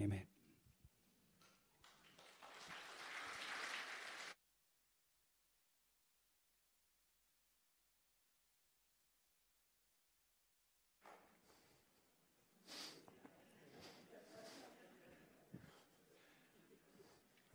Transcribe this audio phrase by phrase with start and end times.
[0.00, 0.20] Amen.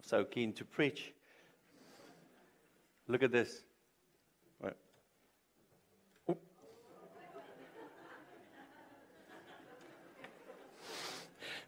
[0.01, 1.13] So keen to preach.
[3.07, 3.61] Look at this.
[4.59, 4.75] Right.
[6.29, 6.41] Oop.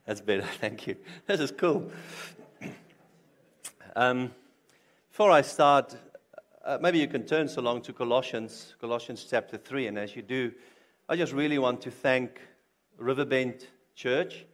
[0.05, 0.95] That's better, thank you.
[1.27, 1.91] This is cool.
[3.95, 4.31] Um,
[5.09, 5.95] before I start,
[6.63, 9.87] uh, maybe you can turn so long to Colossians, Colossians chapter 3.
[9.87, 10.51] And as you do,
[11.09, 12.39] I just really want to thank
[12.97, 14.45] Riverbend Church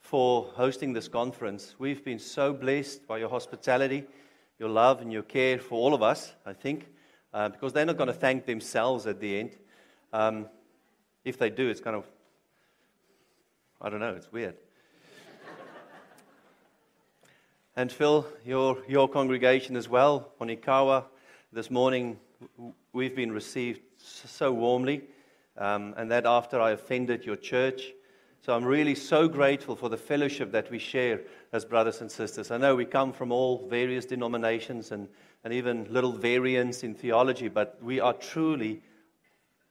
[0.00, 1.74] for hosting this conference.
[1.78, 4.06] We've been so blessed by your hospitality,
[4.58, 6.86] your love, and your care for all of us, I think,
[7.34, 9.56] uh, because they're not going to thank themselves at the end.
[10.12, 10.46] Um,
[11.24, 12.06] if they do, it's kind of,
[13.80, 14.54] I don't know, it's weird.
[17.78, 21.04] And Phil, your, your congregation as well, Onikawa,
[21.52, 22.18] this morning
[22.92, 25.04] we've been received so warmly,
[25.56, 27.92] um, and that after I offended your church.
[28.40, 31.20] So I'm really so grateful for the fellowship that we share
[31.52, 32.50] as brothers and sisters.
[32.50, 35.06] I know we come from all various denominations and,
[35.44, 38.82] and even little variants in theology, but we are truly,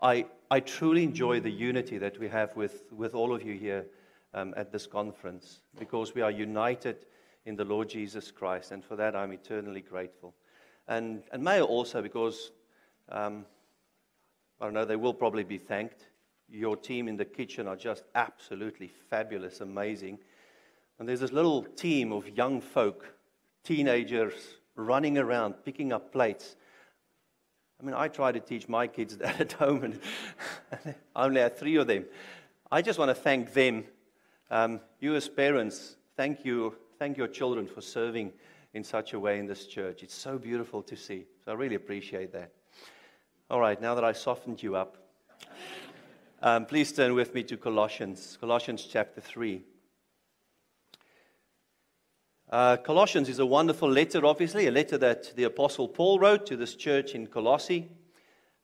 [0.02, 3.86] I, I truly enjoy the unity that we have with, with all of you here
[4.34, 7.06] um, at this conference because we are united
[7.48, 10.36] in the Lord Jesus Christ, and for that I'm eternally grateful.
[10.88, 12.52] And, and may also because,
[13.10, 13.46] um,
[14.62, 16.06] I don't know, they will probably be thanked
[16.50, 20.20] your team in the kitchen are just absolutely fabulous, amazing.
[21.00, 23.14] And there's this little team of young folk,
[23.64, 24.34] teenagers,
[24.76, 26.56] running around picking up plates.
[27.80, 30.00] I mean, I try to teach my kids that at home, and
[30.84, 32.06] I only have three of them.
[32.72, 33.86] I just want to thank them.
[34.50, 38.34] Um, you, as parents, thank you, thank your children for serving
[38.74, 40.02] in such a way in this church.
[40.02, 41.26] It's so beautiful to see.
[41.46, 42.52] So I really appreciate that.
[43.50, 44.98] All right, now that I softened you up.
[46.42, 49.62] Um, please turn with me to Colossians, Colossians chapter 3.
[52.50, 56.58] Uh, Colossians is a wonderful letter, obviously, a letter that the Apostle Paul wrote to
[56.58, 57.90] this church in Colossae.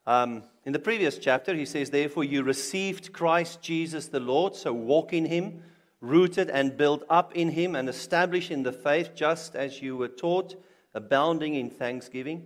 [0.08, 4.74] Um, in the previous chapter, he says, Therefore, you received Christ Jesus the Lord, so
[4.74, 5.64] walk in him,
[6.04, 10.10] rooted and built up in him, and established in the faith, just as you were
[10.10, 10.62] taught,
[10.94, 12.46] abounding in thanksgiving.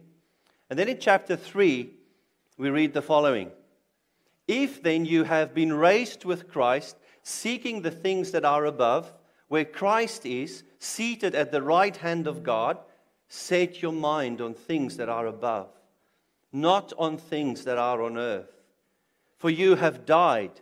[0.69, 1.89] And then in chapter 3,
[2.57, 3.51] we read the following.
[4.47, 9.11] If then you have been raised with Christ, seeking the things that are above,
[9.47, 12.77] where Christ is, seated at the right hand of God,
[13.27, 15.69] set your mind on things that are above,
[16.53, 18.61] not on things that are on earth.
[19.37, 20.61] For you have died,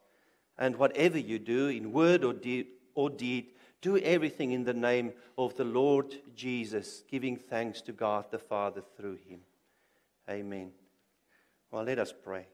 [0.61, 3.47] And whatever you do in word or deed, or deed
[3.81, 8.83] Do everything in the name of the Lord Jesus, giving thanks to God the Father
[8.95, 9.39] through him.
[10.29, 10.69] Amen.
[11.71, 12.45] Well, let us pray.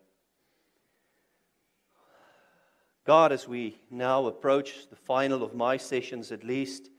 [3.04, 6.90] God, as we now approach the final of my sessions at least,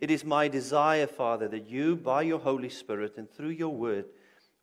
[0.00, 4.04] it is my desire, Father, that you, by your Holy Spirit and through your word,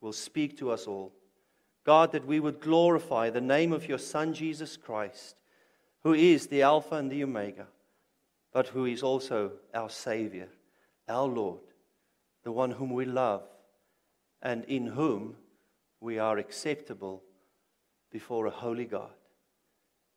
[0.02, 1.14] will speak to us all.
[1.84, 5.36] God, that we would glorify the name of your Son, Jesus Christ,
[6.04, 7.68] who is the Alpha and the Omega,
[8.54, 10.48] but who is also our Savior,
[11.08, 11.62] our Lord,
[12.44, 13.44] the one whom we love,
[14.42, 15.36] and in whom
[16.00, 17.22] we are acceptable
[18.12, 19.12] before a holy God.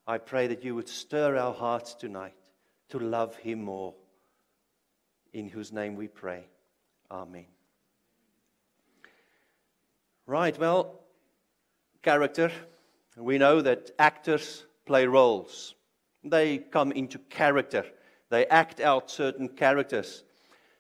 [0.07, 2.35] I pray that you would stir our hearts tonight
[2.91, 3.95] to love him more
[5.33, 6.45] in whose name we pray.
[7.11, 7.47] Amen.
[10.27, 11.01] Right, well,
[12.03, 12.51] character.
[13.17, 15.75] We know that actors play roles,
[16.23, 17.83] they come into character,
[18.29, 20.23] they act out certain characters.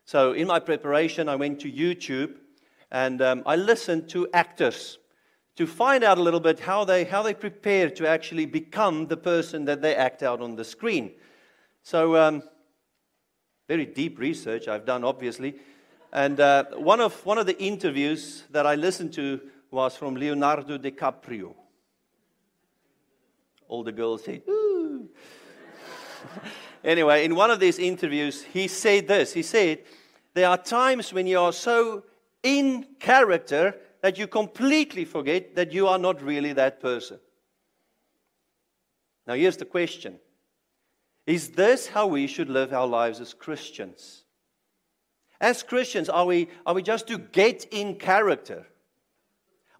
[0.04, 2.34] So, in my preparation, I went to YouTube
[2.90, 4.98] and um, I listened to actors
[5.56, 9.16] to find out a little bit how they, how they prepare to actually become the
[9.16, 11.12] person that they act out on the screen.
[11.82, 12.42] So, um,
[13.66, 15.54] very deep research I've done, obviously.
[16.12, 20.76] And uh, one, of, one of the interviews that I listened to was from Leonardo
[20.76, 21.54] DiCaprio.
[23.72, 25.08] All the girls said, ooh.
[26.84, 29.32] anyway, in one of these interviews, he said this.
[29.32, 29.84] He said,
[30.34, 32.04] There are times when you are so
[32.42, 37.18] in character that you completely forget that you are not really that person.
[39.26, 40.18] Now, here's the question
[41.26, 44.24] is this how we should live our lives as Christians?
[45.40, 48.66] As Christians, are we, are we just to get in character?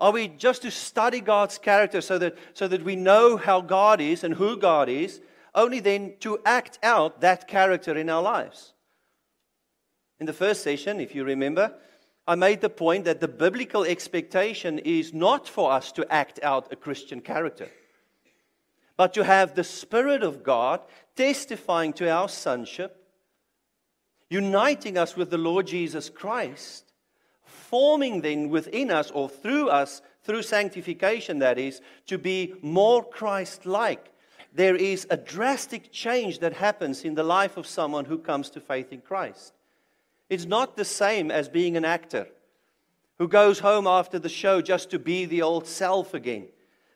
[0.02, 4.02] Are we just to study God's character so that, so that we know how God
[4.02, 5.22] is and who God is,
[5.54, 8.74] only then to act out that character in our lives?
[10.20, 11.74] In the first session, if you remember,
[12.26, 16.70] I made the point that the biblical expectation is not for us to act out
[16.70, 17.68] a Christian character
[18.96, 20.80] but to have the Spirit of God
[21.16, 22.96] testifying to our sonship,
[24.30, 26.91] uniting us with the Lord Jesus Christ,
[27.72, 33.64] forming then within us or through us, through sanctification, that is, to be more Christ
[33.64, 34.12] like.
[34.52, 38.60] There is a drastic change that happens in the life of someone who comes to
[38.60, 39.54] faith in Christ.
[40.28, 42.28] It's not the same as being an actor
[43.18, 46.48] who goes home after the show just to be the old self again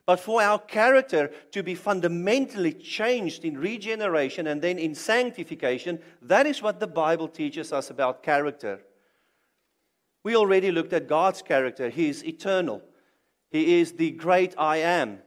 [0.06, 6.46] but for our character to be fundamentally changed in regeneration and then in sanctification, that
[6.46, 8.80] is what the Bible teaches us about character.
[10.26, 11.88] We already looked at God's character.
[11.88, 12.82] He is eternal,
[13.48, 15.20] He is the great I am,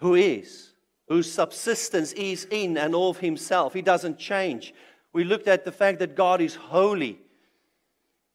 [0.00, 0.74] who is,
[1.08, 3.72] whose subsistence is in and of Himself.
[3.72, 4.74] He doesn't change.
[5.14, 7.22] We looked at the fact that God is holy.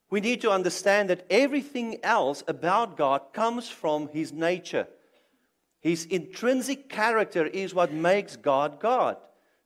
[0.09, 4.87] We need to understand that everything else about God comes from His nature.
[5.79, 9.17] His intrinsic character is what makes God God.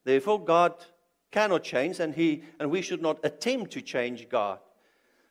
[0.03, 0.73] Therefore, God
[1.31, 4.59] cannot change, and, he, and we should not attempt to change God.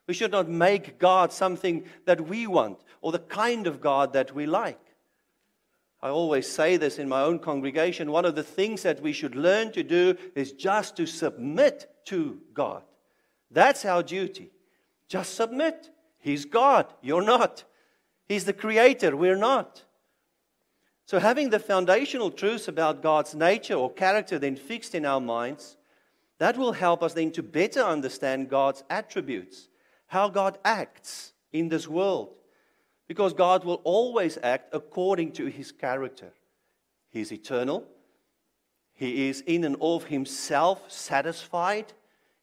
[0.07, 4.35] We should not make God something that we want or the kind of God that
[4.35, 4.81] we like.
[6.03, 8.13] I always say this in my own congregation.
[8.13, 12.41] One of the things that we should learn to do is just to submit to
[12.55, 12.83] God.
[13.51, 14.51] That's our duty.
[15.09, 15.91] Just submit.
[16.19, 16.87] He's God.
[17.03, 17.65] You're not.
[18.29, 19.17] He's the creator.
[19.17, 19.85] We're not.
[21.07, 25.77] So, having the foundational truths about God's nature or character then fixed in our minds,
[26.39, 29.69] that will help us then to better understand God's attributes,
[30.07, 32.31] how God acts in this world.
[33.09, 36.33] Because God will always act according to his character.
[37.11, 37.85] He is eternal,
[38.95, 41.93] he is in and of himself satisfied,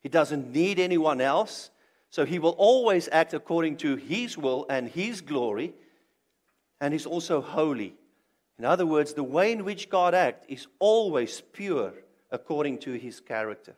[0.02, 1.70] he doesn't need anyone else.
[2.10, 5.74] So, he will always act according to his will and his glory,
[6.80, 7.96] and he's also holy.
[8.60, 11.92] In other words, the way in which God acts is always pure
[12.30, 13.76] according to his character.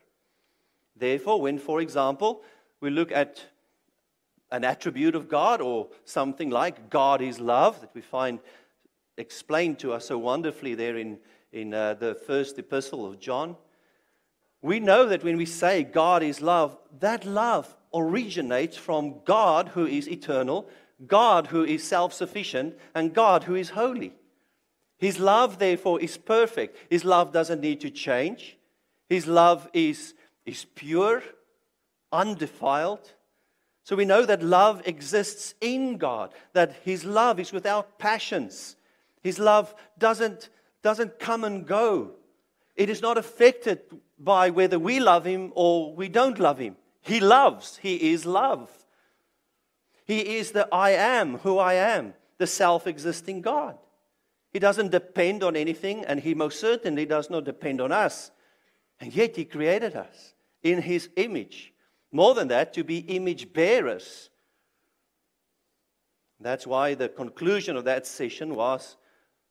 [0.98, 2.42] Therefore, when, for example,
[2.82, 3.42] we look at
[4.52, 8.40] an attribute of God or something like God is love that we find
[9.18, 11.18] explained to us so wonderfully there in,
[11.52, 13.56] in uh, the first epistle of John,
[14.62, 19.86] we know that when we say God is love, that love originates from God who
[19.86, 20.68] is eternal,
[21.08, 24.14] God who is self sufficient, and God who is holy.
[24.98, 26.78] His love, therefore, is perfect.
[26.90, 28.58] His love doesn't need to change.
[29.10, 30.14] His love is,
[30.46, 31.22] is pure,
[32.12, 33.14] undefiled.
[33.86, 38.75] So we know that love exists in God, that His love is without passions.
[39.22, 40.50] His love doesn't,
[40.82, 42.12] doesn't come and go.
[42.75, 43.80] it is not affected
[44.18, 46.75] by whether we love him or we don't love him.
[47.01, 48.70] He loves, he is love.
[50.06, 53.77] He is the I am who I am, the self existing God.
[54.51, 58.32] He doesn't depend on anything, and he most certainly does not depend on us.
[59.00, 61.74] And yet, he created us in his image.
[62.15, 64.29] More than that, to be image bearers.
[66.39, 68.95] That's why the conclusion of that session was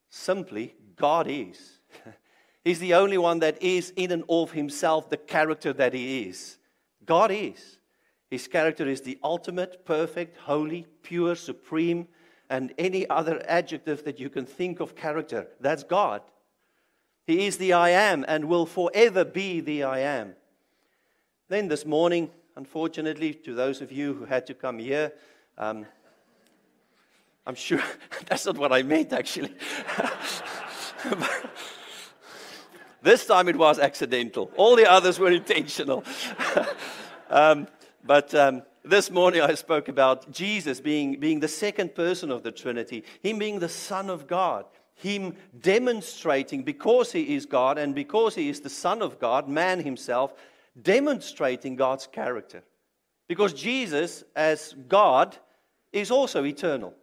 [0.08, 1.80] simply God is.
[2.64, 6.56] He's the only one that is in and of himself the character that he is.
[7.04, 7.80] God is.
[8.30, 12.08] His character is the ultimate, perfect, holy, pure, supreme,
[12.48, 15.48] and any other adjective that you can think of character.
[15.60, 16.22] That's God.
[17.26, 20.36] He is the I am and will forever be the I am.
[21.50, 25.12] Then this morning, unfortunately, to those of you who had to come here,
[25.58, 25.86] um,
[27.46, 27.82] I'm sure
[28.26, 29.52] that's not what I meant actually.
[33.02, 34.50] this time it was accidental.
[34.56, 36.04] All the others were intentional.
[37.30, 37.68] um,
[38.04, 42.52] but um, this morning I spoke about Jesus being, being the second person of the
[42.52, 48.34] Trinity, Him being the Son of God, Him demonstrating, because He is God and because
[48.34, 50.34] He is the Son of God, man Himself,
[50.80, 52.62] demonstrating God's character.
[53.28, 55.36] Because Jesus, as God,
[55.92, 56.94] is also eternal.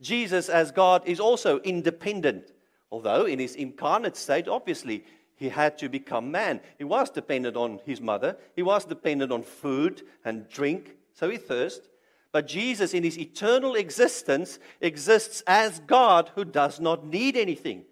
[0.00, 2.52] Jesus, as God, is also independent.
[2.90, 5.04] Although in his incarnate state, obviously,
[5.36, 6.60] he had to become man.
[6.78, 11.36] He was dependent on his mother, he was dependent on food and drink, so he
[11.36, 11.88] thirsted.
[12.30, 17.84] But Jesus, in his eternal existence, exists as God who does not need anything.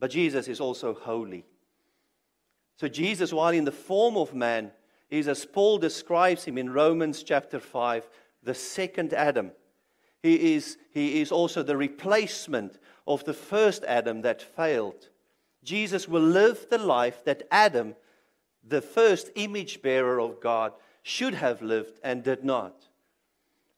[0.00, 1.44] But Jesus is also holy.
[2.76, 4.72] So, Jesus, while in the form of man,
[5.10, 8.08] is, as Paul describes him in Romans chapter 5,
[8.42, 9.52] the second Adam.
[10.22, 15.08] He is, he is also the replacement of the first Adam that failed.
[15.62, 17.94] Jesus will live the life that Adam,
[18.66, 22.88] the first image bearer of God, should have lived and did not.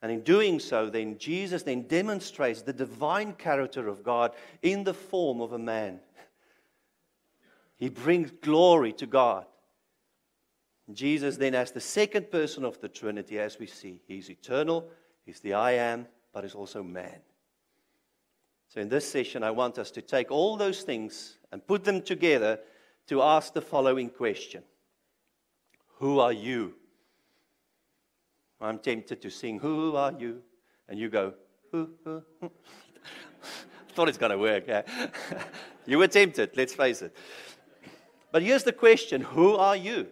[0.02, 4.94] And in doing so, then Jesus then demonstrates the divine character of God in the
[4.94, 6.00] form of a man.
[7.78, 9.46] He brings glory to God.
[10.92, 14.88] Jesus, then, as the second person of the Trinity, as we see, he's eternal,
[15.24, 17.20] he's the I am, but he's also man.
[18.68, 22.02] So, in this session, I want us to take all those things and put them
[22.02, 22.60] together
[23.08, 24.62] to ask the following question
[25.98, 26.74] Who are you?
[28.60, 30.42] I'm tempted to sing, Who are you?
[30.88, 31.34] And you go,
[31.72, 31.90] Who?
[32.04, 32.50] who, who?
[33.94, 34.64] Thought it's going to work.
[34.68, 34.82] Yeah?
[35.86, 37.16] you were tempted, let's face it.
[38.32, 40.08] But here's the question Who are you?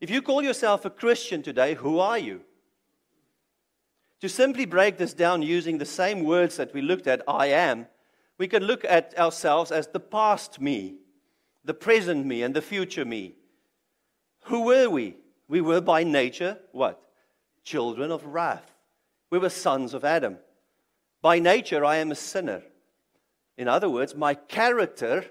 [0.00, 2.40] If you call yourself a Christian today, who are you?
[4.20, 7.86] To simply break this down using the same words that we looked at, I am,
[8.38, 10.96] we can look at ourselves as the past me,
[11.64, 13.34] the present me, and the future me.
[14.44, 15.16] Who were we?
[15.48, 17.02] We were by nature what?
[17.64, 18.74] Children of wrath.
[19.30, 20.38] We were sons of Adam.
[21.22, 22.62] By nature, I am a sinner.
[23.58, 25.26] In other words, my character,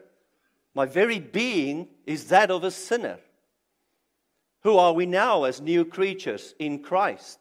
[0.76, 3.20] my very being, is that of a sinner.
[4.62, 7.40] Who are we now as new creatures in Christ?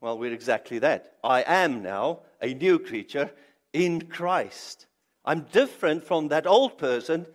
[0.00, 1.16] Well, we're exactly that.
[1.22, 3.30] I am now a new creature
[3.72, 4.86] in Christ.
[5.24, 7.26] I'm different from that old person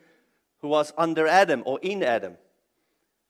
[0.61, 2.37] who was under Adam or in Adam.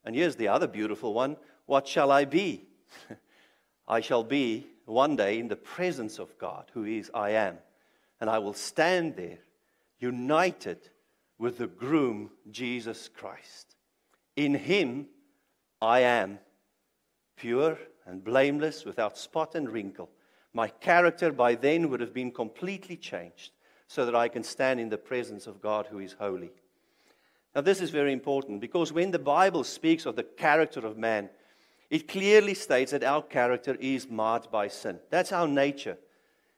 [0.05, 2.65] And here's the other beautiful one What shall I be?
[3.88, 7.57] I shall be one day in the presence of God, who is I am.
[8.21, 9.39] And I will stand there,
[10.00, 10.79] united
[11.43, 13.75] with the groom, Jesus Christ.
[14.38, 15.07] In him,
[15.81, 16.39] I am
[17.35, 20.09] pure and blameless, without spot and wrinkle.
[20.53, 23.51] My character by then would have been completely changed
[23.89, 26.51] so that I can stand in the presence of God who is holy.
[27.53, 31.29] Now, this is very important because when the Bible speaks of the character of man,
[31.89, 34.97] it clearly states that our character is marred by sin.
[35.09, 35.97] That's our nature.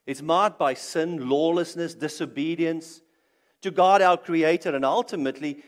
[0.06, 3.02] It's marred by sin, lawlessness, disobedience
[3.62, 5.62] to God, our Creator, and ultimately,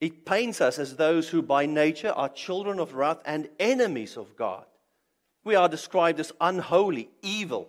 [0.00, 4.36] it paints us as those who by nature are children of wrath and enemies of
[4.36, 4.64] God.
[5.44, 7.68] We are described as unholy, evil.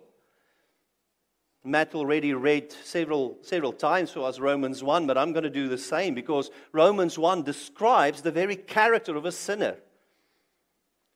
[1.63, 5.67] Matt already read several, several times for us Romans 1, but I'm going to do
[5.67, 9.75] the same because Romans 1 describes the very character of a sinner.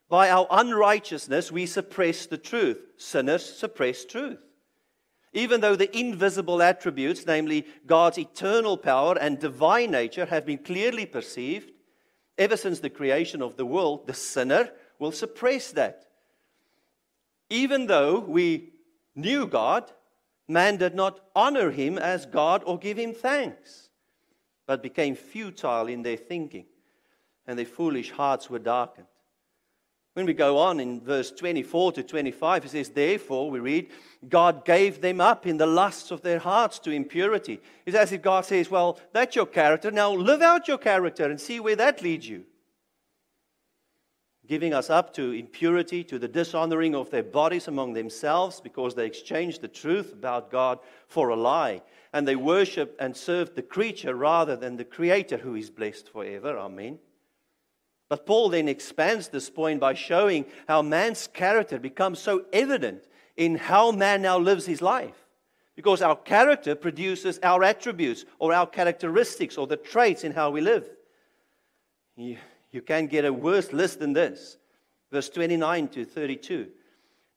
[0.10, 2.80] By our unrighteousness, we suppress the truth.
[2.98, 4.40] Sinners suppress truth.
[5.34, 11.06] Even though the invisible attributes, namely God's eternal power and divine nature, have been clearly
[11.06, 11.72] perceived,
[12.38, 16.06] ever since the creation of the world, the sinner will suppress that.
[17.50, 18.74] Even though we
[19.16, 19.92] knew God,
[20.48, 23.90] man did not honor him as God or give him thanks.
[24.66, 26.66] but became futile in their thinking,
[27.46, 29.08] and their foolish hearts were darkened.
[30.14, 33.90] When we go on in verse 24 to 25, it says, Therefore, we read,
[34.30, 37.60] God gave them up in the lusts of their hearts to impurity.
[37.86, 39.90] It's as if God says, Well, that's your character.
[39.90, 42.46] Now live out your character and see where that leads you.
[44.46, 49.08] Giving us up to impurity, to the dishonoring of their bodies among themselves, because they
[49.08, 50.78] exchanged the truth about God
[51.08, 51.82] for a lie.
[52.12, 56.60] And they worshiped and served the creature rather than the Creator who is blessed forever.
[56.60, 57.00] Amen.
[58.14, 63.56] But Paul then expands this point by showing how man's character becomes so evident in
[63.56, 65.16] how man now lives his life.
[65.76, 70.62] Because our character produces our attributes or our characteristics or the traits in how we
[70.62, 70.88] live.
[72.16, 72.38] You,
[72.70, 74.60] you can't get a worse list than this.
[75.12, 76.68] Verse 29 to 32.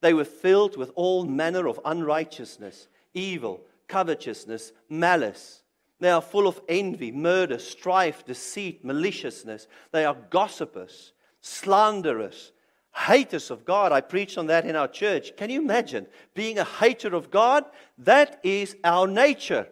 [0.02, 5.62] They were filled with all manner of unrighteousness, evil, covetousness, malice.
[5.98, 9.66] They are full of envy, murder, strife, deceit, maliciousness.
[9.92, 12.52] They are gossipers, slanderers,
[12.94, 13.92] haters of God.
[13.92, 15.36] I preached on that in our church.
[15.36, 17.64] Can you imagine being a hater of God?
[17.98, 19.68] That is our nature,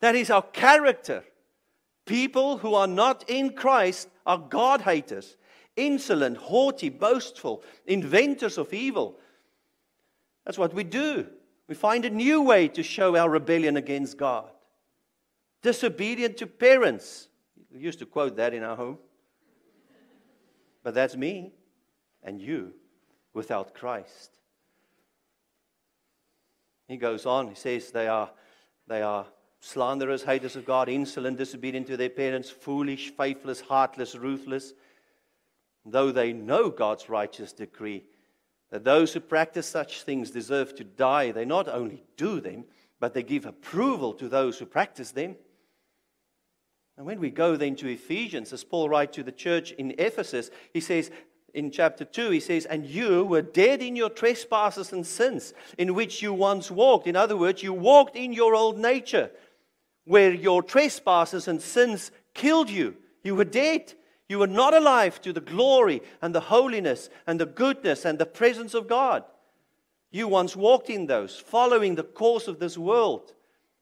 [0.00, 1.24] that is our character.
[2.06, 5.36] People who are not in Christ are God haters,
[5.76, 9.20] insolent, haughty, boastful, inventors of evil.
[10.44, 11.28] That's what we do.
[11.68, 14.50] We find a new way to show our rebellion against God
[15.62, 17.28] disobedient to parents.
[17.72, 18.98] We used to quote that in our home.
[20.82, 21.52] But that's me
[22.22, 22.72] and you
[23.34, 24.38] without Christ.
[26.88, 28.30] He goes on, he says they are,
[28.88, 29.26] they are
[29.60, 34.72] slanderers, haters of God, insolent, disobedient to their parents, foolish, faithless, heartless, ruthless.
[35.84, 38.04] Though they know God's righteous decree
[38.70, 42.64] that those who practice such things deserve to die, they not only do them,
[43.00, 45.36] but they give approval to those who practice them.
[46.96, 50.50] And when we go then to Ephesians, as Paul writes to the church in Ephesus,
[50.74, 51.10] he says,
[51.54, 55.94] in chapter 2, he says, And you were dead in your trespasses and sins, in
[55.94, 57.06] which you once walked.
[57.06, 59.30] In other words, you walked in your old nature,
[60.04, 62.96] where your trespasses and sins killed you.
[63.22, 63.94] You were dead.
[64.28, 68.26] You were not alive to the glory and the holiness and the goodness and the
[68.26, 69.24] presence of God.
[70.12, 73.32] You once walked in those, following the course of this world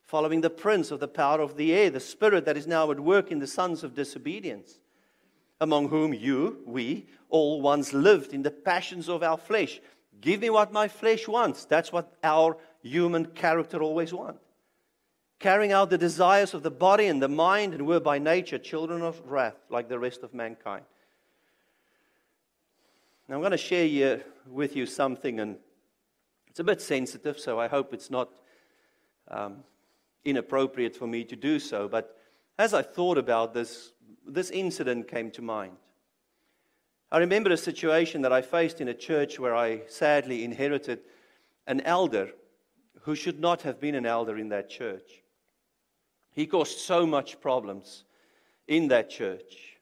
[0.08, 2.98] following the prince of the power of the air, the spirit that is now at
[2.98, 4.80] work in the sons of disobedience,
[5.60, 9.82] among whom you, we, all once lived in the passions of our flesh.
[10.22, 11.66] Give me what my flesh wants.
[11.66, 14.42] That's what our human character always wants.
[15.40, 19.02] Carrying out the desires of the body and the mind, and were by nature children
[19.02, 20.86] of wrath, like the rest of mankind.
[23.28, 25.58] Now, I'm going to share here with you something, and
[26.46, 28.30] it's a bit sensitive, so I hope it's not
[29.30, 29.64] um,
[30.24, 31.88] inappropriate for me to do so.
[31.88, 32.16] But
[32.59, 33.92] as I thought about this,
[34.26, 35.76] this incident came to mind.
[37.11, 41.00] I remember a situation that I faced in a church where I sadly inherited
[41.66, 42.31] an elder
[43.02, 45.22] who should not have been an elder in that church.
[46.33, 48.04] He caused so much problems
[48.66, 49.78] in that church.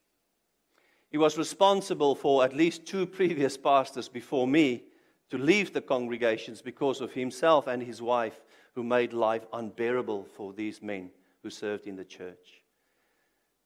[1.10, 4.84] He was responsible for at least two previous pastors before me
[5.30, 8.40] to leave the congregations because of himself and his wife
[8.76, 11.10] who made life unbearable for these men
[11.42, 12.62] who served in the church.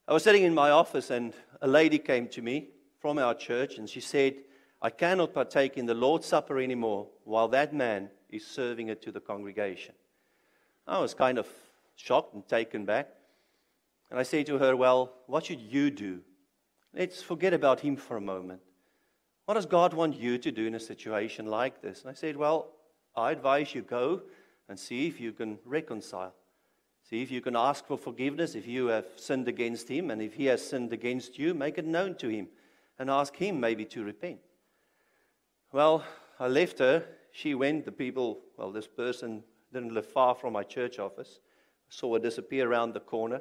[0.07, 2.69] I was sitting in my office, and a lady came to me
[3.01, 4.37] from our church, and she said,
[4.81, 9.11] I cannot partake in the Lord's Supper anymore while that man is serving it to
[9.11, 9.95] the congregation.
[10.87, 11.49] I was kind of
[11.97, 13.09] shocked and taken back.
[14.11, 16.21] And I said to her, Well, what should you do?
[16.95, 18.61] Let's forget about him for a moment.
[19.47, 22.03] What does God want you to do in a situation like this?
[22.03, 22.69] And I said, Well,
[23.17, 24.23] I advise you go
[24.71, 26.33] and see if you can reconcile.
[27.03, 30.35] See if you can ask for forgiveness if you have sinned against him, and if
[30.35, 32.47] he has sinned against you, make it known to him
[32.97, 34.39] and ask him maybe to repent.
[35.73, 36.05] Well,
[36.39, 37.05] I left her.
[37.33, 37.85] She went.
[37.85, 41.41] The people, well, this person didn't live far from my church office.
[41.43, 43.41] I saw her disappear around the corner.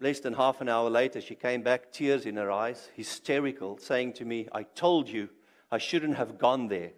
[0.00, 4.14] Less than half an hour later, she came back, tears in her eyes, hysterical, saying
[4.14, 5.28] to me, I told you
[5.70, 6.90] I shouldn't have gone there.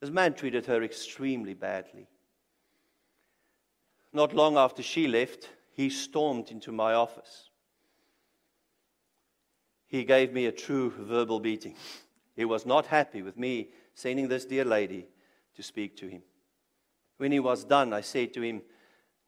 [0.00, 2.08] This man treated her extremely badly.
[4.12, 7.50] Not long after she left, he stormed into my office.
[9.86, 11.76] He gave me a true verbal beating.
[12.34, 15.06] He was not happy with me sending this dear lady
[15.56, 16.22] to speak to him.
[17.18, 18.62] When he was done, I said to him,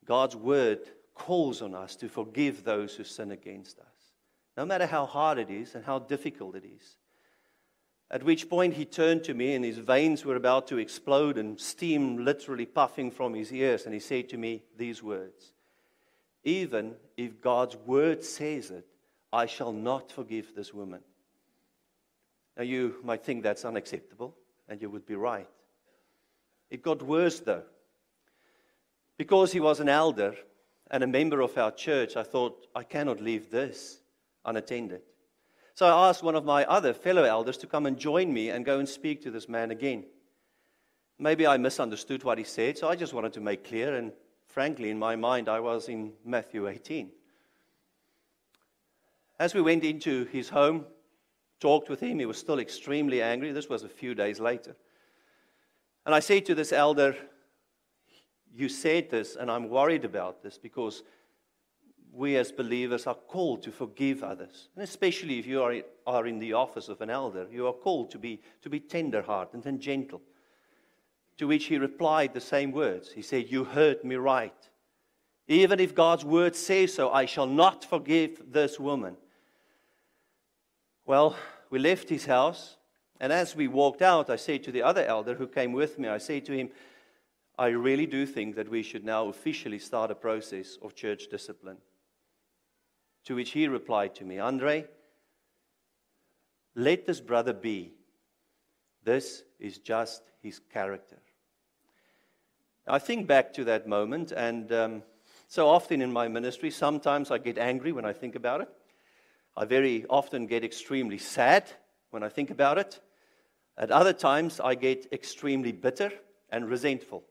[0.04, 0.80] God's word
[1.14, 4.14] calls on us to forgive those who sin against us,
[4.56, 6.96] no matter how hard it is and how difficult it is.
[8.12, 11.58] At which point he turned to me and his veins were about to explode and
[11.58, 13.86] steam literally puffing from his ears.
[13.86, 15.52] And he said to me these words
[16.44, 18.86] even if God's word says it,
[19.32, 21.00] I shall not forgive this woman.
[22.56, 24.34] Now, you might think that's unacceptable,
[24.68, 25.48] and you would be right.
[26.70, 27.62] It got worse, though.
[29.16, 30.34] Because he was an elder
[30.90, 34.00] and a member of our church, I thought, I cannot leave this
[34.44, 35.02] unattended.
[35.74, 38.64] So I asked one of my other fellow elders to come and join me and
[38.64, 40.04] go and speak to this man again.
[41.18, 44.12] Maybe I misunderstood what he said, so I just wanted to make clear, and
[44.46, 47.10] frankly, in my mind, I was in Matthew 18.
[49.38, 50.84] As we went into his home,
[51.58, 53.52] talked with him, he was still extremely angry.
[53.52, 54.76] This was a few days later.
[56.04, 57.16] And I said to this elder,
[58.54, 61.02] You said this, and I'm worried about this because
[62.12, 64.68] we as believers are called to forgive others.
[64.76, 65.74] And especially if you are,
[66.06, 69.22] are in the office of an elder, you are called to be, to be tender
[69.22, 70.20] hearted and gentle.
[71.38, 73.10] To which he replied the same words.
[73.12, 74.52] He said, You heard me right.
[75.48, 79.16] Even if God's word says so, I shall not forgive this woman.
[81.06, 81.36] Well,
[81.70, 82.76] we left his house,
[83.18, 86.08] and as we walked out, I said to the other elder who came with me,
[86.08, 86.70] I said to him,
[87.58, 91.78] I really do think that we should now officially start a process of church discipline.
[93.24, 94.86] To which he replied to me, Andre,
[96.74, 97.92] let this brother be.
[99.04, 101.18] This is just his character.
[102.86, 105.02] I think back to that moment, and um,
[105.48, 108.68] so often in my ministry, sometimes I get angry when I think about it.
[109.56, 111.70] I very often get extremely sad
[112.10, 113.00] when I think about it.
[113.76, 116.10] At other times, I get extremely bitter
[116.50, 117.22] and resentful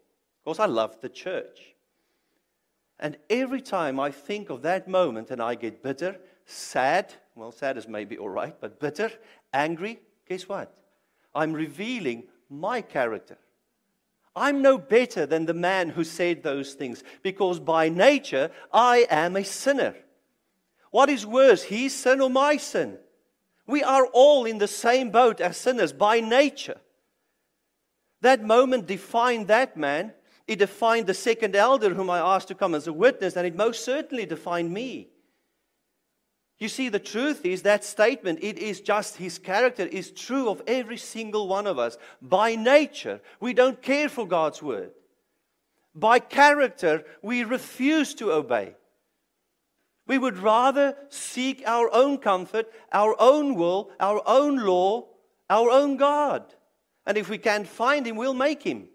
[0.43, 1.70] because I love the church.
[3.01, 7.77] And every time I think of that moment and I get bitter, sad, well, sad
[7.77, 9.11] is maybe all right, but bitter,
[9.51, 10.77] angry, guess what?
[11.33, 13.37] I'm revealing my character.
[14.35, 19.35] I'm no better than the man who said those things because by nature I am
[19.35, 19.95] a sinner.
[20.91, 22.97] What is worse, his sin or my sin?
[23.65, 26.79] We are all in the same boat as sinners by nature.
[28.21, 30.13] That moment defined that man.
[30.47, 33.55] It defined the second elder whom I asked to come as a witness, and it
[33.55, 35.09] most certainly defined me.
[36.59, 40.61] You see, the truth is that statement, it is just his character, is true of
[40.67, 41.97] every single one of us.
[42.21, 44.91] By nature, we don't care for God's word.
[45.95, 48.75] By character, we refuse to obey.
[50.05, 55.07] We would rather seek our own comfort, our own will, our own law,
[55.49, 56.43] our own God.
[57.07, 58.87] And if we can't find him, we'll make him,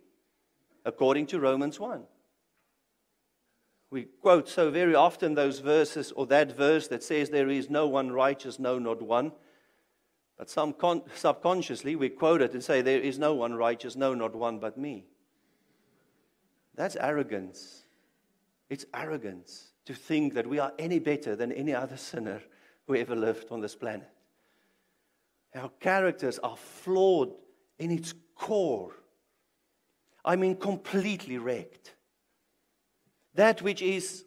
[0.86, 2.04] according to Romans 1.
[3.90, 7.86] We quote so very often those verses, or that verse that says, There is no
[7.86, 9.32] one righteous, no, not one.
[10.38, 14.14] But some con- subconsciously we quote it and say, There is no one righteous, no,
[14.14, 15.06] not one but me.
[16.74, 17.84] That's arrogance.
[18.68, 22.42] It's arrogance to think that we are any better than any other sinner
[22.86, 24.10] who ever lived on this planet.
[25.54, 27.32] Our characters are flawed
[27.78, 28.92] in its core.
[30.26, 31.94] I mean, completely wrecked.
[33.34, 34.24] That which is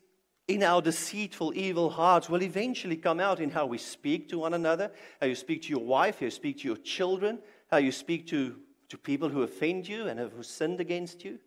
[0.47, 4.53] in our deceitful, evil hearts will eventually come out in how we speak to one
[4.55, 7.91] another, how you speak to your wife, how you speak to your children, how you
[7.91, 8.55] speak to,
[8.88, 11.38] to people who offend you and who sinned against you.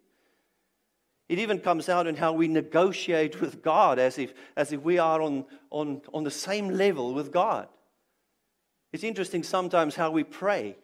[1.28, 4.98] It even comes out in how we negotiate with God as if, as if we
[4.98, 7.68] are on, on, on the same level with God.
[8.92, 10.76] It's interesting sometimes how we pray.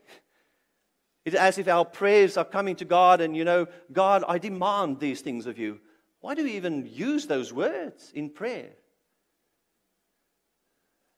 [1.29, 4.99] It's as if our prayers are coming to God and, you know, God, I demand
[4.99, 5.79] these things of you.
[6.23, 8.71] Why do we even use those words in prayer?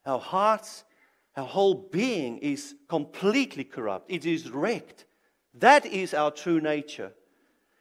[0.04, 0.82] Our hearts,
[1.36, 5.06] our whole being is completely corrupt, it is wrecked.
[5.54, 7.12] That is our true nature.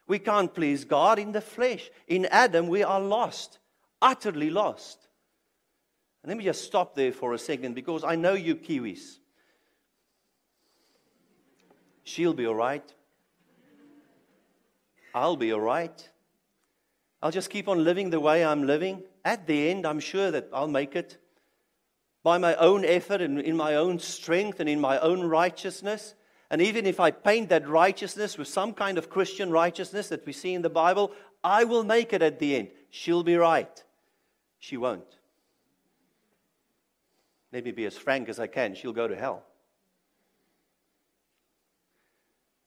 [0.08, 1.90] We can't please God in the flesh.
[2.08, 3.58] In Adam, we are lost,
[4.04, 5.08] utterly lost.
[6.22, 9.18] And let me just stop there for a second because I know you Kiwis.
[12.04, 12.94] She'll be all right.
[15.14, 16.10] I'll be all right.
[17.22, 19.04] I'll just keep on living the way I'm living.
[19.26, 21.18] At the end, I'm sure that I'll make it
[22.24, 26.16] by my own effort and in my own strength and in my own righteousness.
[26.50, 30.34] And even if I paint that righteousness with some kind of Christian righteousness that we
[30.34, 31.12] see in the Bible,
[31.44, 32.70] I will make it at the end.
[32.90, 33.84] She'll be right.
[34.60, 35.20] She won't.
[37.52, 38.76] Let me be as frank as I can.
[38.76, 39.44] She'll go to hell.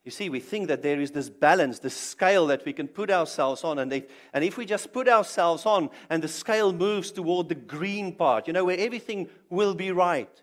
[0.04, 3.08] You see, we think that there is this balance, this scale that we can put
[3.08, 3.78] ourselves on.
[3.78, 7.54] And if, and if we just put ourselves on and the scale moves toward the
[7.54, 10.42] green part, you know, where everything will be right,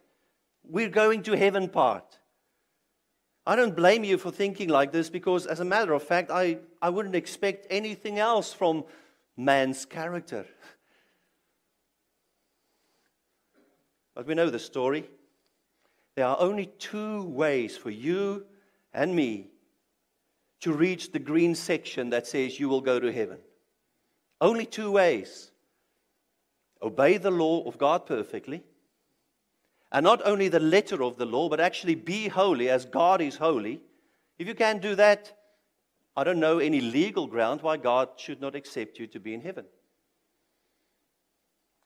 [0.63, 2.19] we're going to heaven part.
[3.45, 6.59] I don't blame you for thinking like this because, as a matter of fact, I,
[6.81, 8.85] I wouldn't expect anything else from
[9.35, 10.45] man's character.
[14.13, 15.09] But we know the story.
[16.15, 18.45] There are only two ways for you
[18.93, 19.47] and me
[20.61, 23.37] to reach the green section that says you will go to heaven.
[24.41, 25.51] Only two ways
[26.81, 28.63] obey the law of God perfectly,
[29.91, 33.35] and not only the letter of the law, but actually be holy as God is
[33.35, 33.81] holy.
[34.37, 35.33] If you can't do that,
[36.15, 39.41] I don't know any legal ground why God should not accept you to be in
[39.41, 39.65] heaven.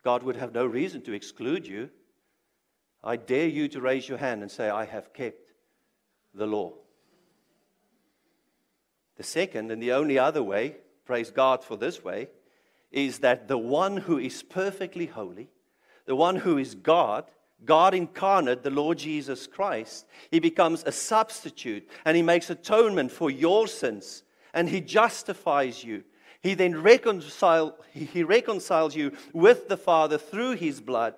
[0.03, 1.89] God would have no reason to exclude you.
[3.03, 5.51] I dare you to raise your hand and say, I have kept
[6.33, 6.73] the law.
[9.17, 12.30] The second and the only other way, praise God for this way,
[12.91, 15.49] is that the one who is perfectly holy,
[16.06, 17.26] the one who is God,
[17.65, 23.32] God incarnate, the Lord Jesus Christ, he becomes a substitute and he makes atonement for
[23.32, 24.23] your sins
[24.54, 26.04] and he justifies you.
[26.41, 31.15] He then reconcile, he reconciles you with the Father through his blood.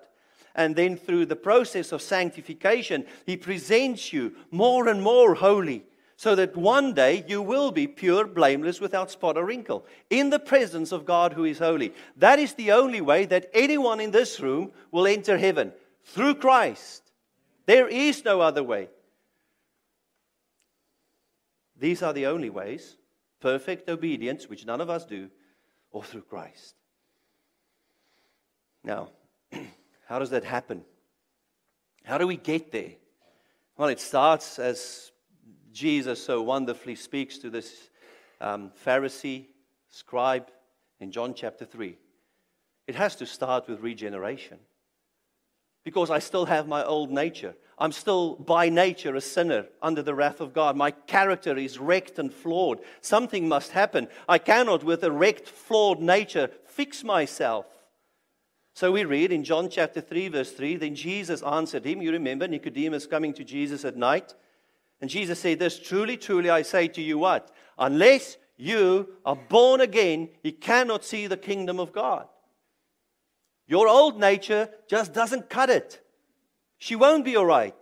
[0.54, 5.84] And then through the process of sanctification, he presents you more and more holy
[6.16, 10.38] so that one day you will be pure, blameless, without spot or wrinkle, in the
[10.38, 11.92] presence of God who is holy.
[12.16, 15.72] That is the only way that anyone in this room will enter heaven
[16.04, 17.02] through Christ.
[17.66, 18.88] There is no other way.
[21.78, 22.96] These are the only ways
[23.40, 25.28] perfect obedience, which none of us do,
[25.90, 26.74] or through Christ.
[28.82, 29.10] Now,
[30.08, 30.82] how does that happen?
[32.04, 32.92] How do we get there?
[33.76, 35.12] Well, it starts as
[35.76, 37.90] Jesus so wonderfully speaks to this
[38.40, 39.44] um, Pharisee,
[39.90, 40.46] scribe
[41.00, 41.98] in John chapter 3.
[42.86, 44.58] It has to start with regeneration
[45.84, 47.54] because I still have my old nature.
[47.76, 50.76] I'm still by nature a sinner under the wrath of God.
[50.76, 52.80] My character is wrecked and flawed.
[53.02, 54.08] Something must happen.
[54.26, 57.66] I cannot, with a wrecked, flawed nature, fix myself.
[58.74, 62.00] So we read in John chapter 3, verse 3 Then Jesus answered him.
[62.00, 64.34] You remember Nicodemus coming to Jesus at night?
[65.00, 67.50] And Jesus said this Truly, truly, I say to you what?
[67.78, 72.26] Unless you are born again, you cannot see the kingdom of God.
[73.66, 76.00] Your old nature just doesn't cut it.
[76.78, 77.74] She won't be all right.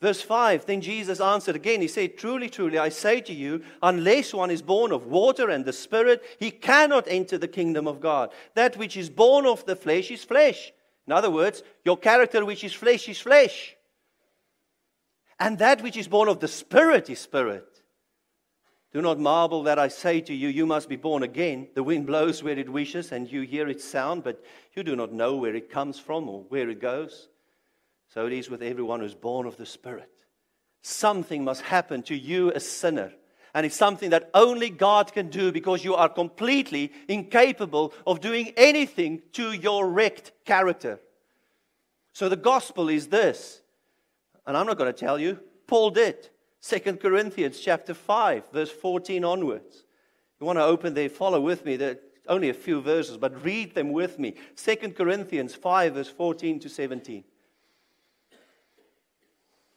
[0.00, 1.80] Verse 5 Then Jesus answered again.
[1.80, 5.64] He said, Truly, truly, I say to you, unless one is born of water and
[5.64, 8.30] the Spirit, he cannot enter the kingdom of God.
[8.54, 10.72] That which is born of the flesh is flesh.
[11.06, 13.76] In other words, your character which is flesh is flesh.
[15.42, 17.66] And that which is born of the Spirit is spirit.
[18.92, 21.66] Do not marvel that I say to you, You must be born again.
[21.74, 24.40] The wind blows where it wishes, and you hear its sound, but
[24.76, 27.28] you do not know where it comes from or where it goes.
[28.14, 30.12] So it is with everyone who's born of the Spirit.
[30.82, 33.12] Something must happen to you, a sinner.
[33.52, 38.52] And it's something that only God can do because you are completely incapable of doing
[38.56, 41.00] anything to your wrecked character.
[42.12, 43.61] So the gospel is this
[44.46, 45.38] and I'm not going to tell you.
[45.66, 46.28] Paul did.
[46.62, 49.84] 2 Corinthians chapter 5, verse 14 onwards.
[50.40, 51.76] You want to open there, follow with me.
[51.76, 51.96] There are
[52.28, 54.34] only a few verses, but read them with me.
[54.56, 57.24] 2 Corinthians 5, verse 14 to 17.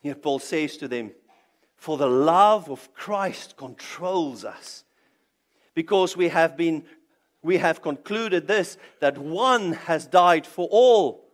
[0.01, 1.11] Here Paul says to them,
[1.75, 4.83] For the love of Christ controls us,
[5.73, 6.85] because we have been
[7.45, 11.29] we have concluded this that one has died for all.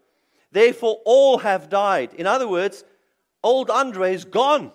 [0.51, 2.13] Therefore, all have died.
[2.15, 2.83] In other words,
[3.43, 4.71] Old Andre is gone.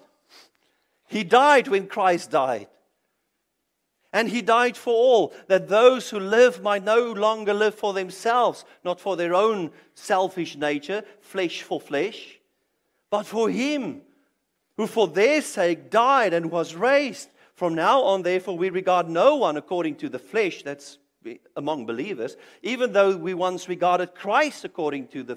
[1.09, 2.69] He died when Christ died.
[4.13, 8.65] And he died for all, that those who live might no longer live for themselves,
[8.83, 12.41] not for their own selfish nature, flesh for flesh,
[13.11, 14.03] but for him
[14.77, 17.29] who for their sake died and was raised.
[17.55, 20.99] From now on, therefore, we regard no one according to the flesh, that's
[21.57, 25.37] among believers, even though we once regarded Christ according to the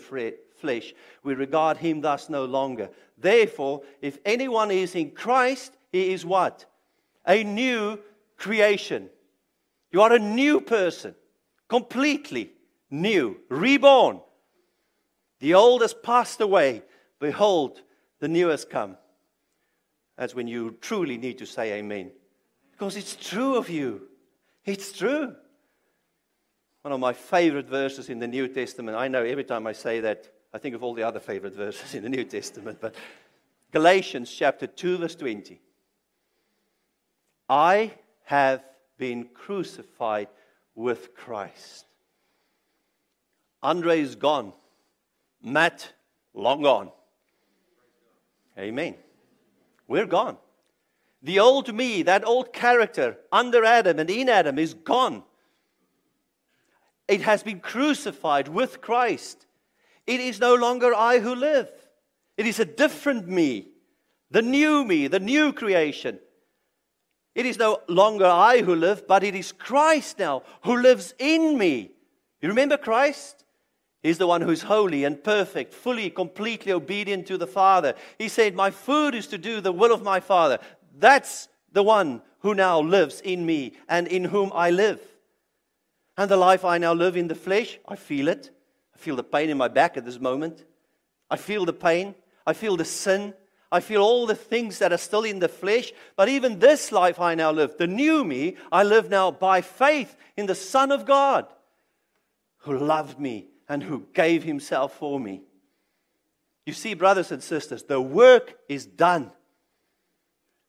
[0.60, 0.94] flesh,
[1.24, 2.90] we regard him thus no longer.
[3.18, 6.66] Therefore, if anyone is in Christ, he is what?
[7.26, 8.00] A new
[8.38, 9.10] creation.
[9.92, 11.16] You are a new person,
[11.68, 12.52] completely
[12.90, 14.22] new, reborn.
[15.40, 16.84] The old has passed away.
[17.20, 17.82] Behold,
[18.20, 18.98] the new has come.
[20.18, 22.12] That's when you truly need to say amen.
[22.72, 24.08] Because it's true of you.
[24.66, 25.36] It's true.
[26.82, 28.98] One of my favorite verses in the New Testament.
[28.98, 31.94] I know every time I say that, I think of all the other favorite verses
[31.94, 32.96] in the New Testament, but
[33.72, 35.62] Galatians chapter 2, verse 20.
[37.48, 37.94] I
[38.26, 38.64] have
[38.98, 40.28] been crucified
[40.76, 41.86] with Christ.
[43.62, 44.54] Andre is gone.
[45.42, 45.94] Matt,
[46.34, 46.92] long gone.
[48.58, 48.96] Amen.
[49.88, 50.38] We're gone.
[51.22, 55.24] The old me, that old character under Adam and in Adam, is gone.
[57.08, 59.46] It has been crucified with Christ.
[60.10, 61.70] It is no longer I who live,
[62.36, 63.68] it is a different me,
[64.32, 66.18] the new me, the new creation.
[67.36, 71.60] It is no longer I who live, but it is Christ now who lives in
[71.60, 71.92] me.
[72.42, 73.46] You remember Christ?
[74.02, 77.94] He's the one who's holy and perfect, fully, completely obedient to the Father.
[78.18, 80.58] He said, My food is to do the will of my Father.
[80.98, 85.02] That's the one who now lives in me and in whom I live.
[86.18, 88.50] And the life I now live in the flesh, I feel it.
[89.00, 90.66] Feel the pain in my back at this moment.
[91.32, 92.16] I feel the pain.
[92.46, 93.34] I feel the sin.
[93.72, 95.94] I feel all the things that are still in the flesh.
[96.18, 100.18] But even this life I now live, the new me, I live now by faith
[100.36, 101.48] in the Son of God
[102.58, 105.44] who loved me and who gave himself for me.
[106.66, 109.32] You see, brothers and sisters, the work is done.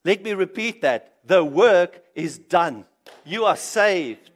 [0.05, 1.17] Let me repeat that.
[1.25, 2.85] The work is done.
[3.25, 4.31] You are saved.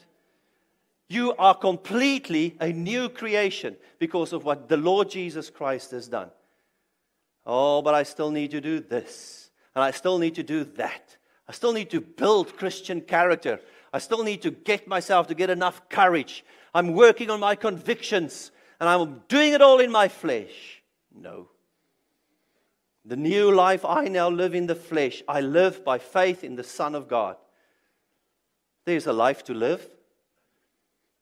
[1.09, 6.31] You are completely a new creation because of what the Lord Jesus Christ has done.
[7.47, 11.17] Oh, but I still need to do this, and I still need to do that.
[11.47, 13.61] I still need to build Christian character.
[13.93, 16.45] I still need to get myself to get enough courage.
[16.75, 20.83] I'm working on my convictions, and I'm doing it all in my flesh.
[21.15, 21.51] No.
[23.05, 26.65] The new life I now live in the flesh, I live by faith in the
[26.65, 27.37] Son of God.
[28.87, 29.87] There's a life to live.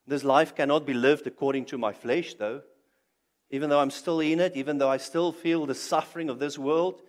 [0.07, 2.63] This life cannot be lived according to my flesh, though.
[3.51, 6.59] Even though I'm still in it, even though I still feel the suffering of this
[6.59, 7.03] world,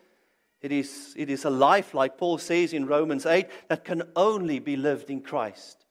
[0.61, 4.59] it is, it is a life, like Paul says in Romans 8, that can only
[4.59, 5.85] be lived in Christ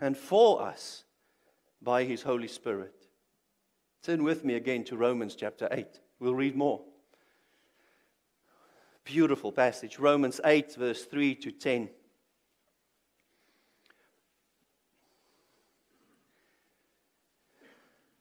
[0.00, 1.04] and for us
[1.82, 2.94] by his Holy Spirit.
[4.02, 5.86] Turn with me again to Romans chapter 8.
[6.18, 6.80] We'll read more.
[9.04, 9.98] Beautiful passage.
[9.98, 11.90] Romans 8, verse 3 to 10.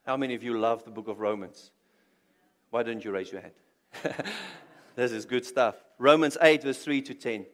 [0.10, 1.70] How many of you love the book of Romans?
[2.72, 3.54] Why don't you raise your hand?
[4.96, 5.76] this is good stuff.
[6.00, 7.46] Romans 8, verse 3 to 10.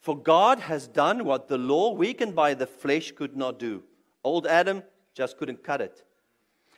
[0.00, 3.84] For God has done what the law, weakened by the flesh, could not do.
[4.24, 4.82] Old Adam
[5.14, 6.02] just couldn't cut it.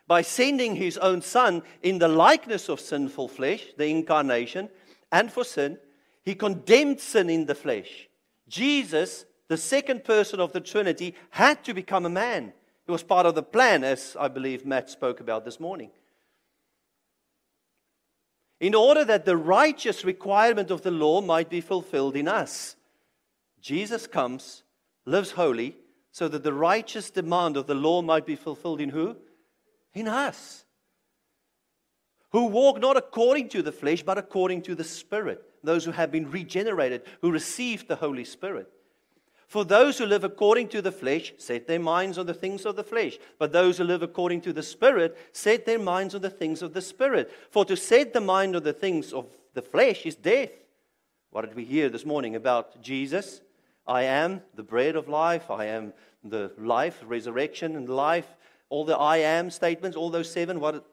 [0.07, 4.68] By sending his own son in the likeness of sinful flesh, the incarnation,
[5.11, 5.79] and for sin,
[6.24, 8.11] he condemned sin in the flesh.
[8.48, 12.52] Jesus, the second person of the Trinity, had to become a man
[12.87, 15.90] it was part of the plan, as I believe Matt spoke about this morning.
[18.61, 22.77] In order that the righteous requirement of the law might be fulfilled in us,
[23.61, 24.62] Jesus comes,
[25.05, 25.77] lives holy,
[26.12, 29.16] so that the righteous demand of the law might be fulfilled in who?
[29.92, 30.64] In us.
[32.31, 35.42] Who walk not according to the flesh, but according to the Spirit.
[35.62, 38.70] Those who have been regenerated, who received the Holy Spirit.
[39.46, 42.74] For those who live according to the flesh set their minds on the things of
[42.74, 46.30] the flesh, but those who live according to the Spirit set their minds on the
[46.30, 47.30] things of the Spirit.
[47.50, 50.50] For to set the mind on the things of the flesh is death.
[51.30, 53.40] What did we hear this morning about Jesus?
[53.87, 55.92] I am the bread of life, I am
[56.24, 58.26] the life, resurrection, and life.
[58.68, 60.85] All the I am statements, all those seven, what,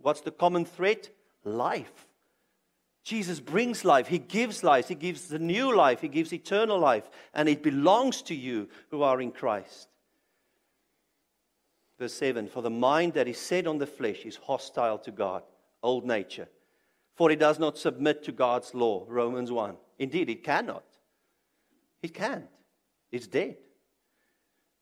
[0.00, 1.08] what's the common thread?
[1.44, 2.07] Life.
[3.04, 4.06] Jesus brings life.
[4.06, 4.88] He gives life.
[4.88, 6.00] He gives the new life.
[6.00, 7.08] He gives eternal life.
[7.32, 9.88] And it belongs to you who are in Christ.
[11.98, 15.42] Verse 7 For the mind that is set on the flesh is hostile to God,
[15.82, 16.48] old nature.
[17.16, 19.04] For it does not submit to God's law.
[19.08, 19.76] Romans 1.
[19.98, 20.84] Indeed, it cannot.
[22.00, 22.46] It can't.
[23.10, 23.56] It's dead.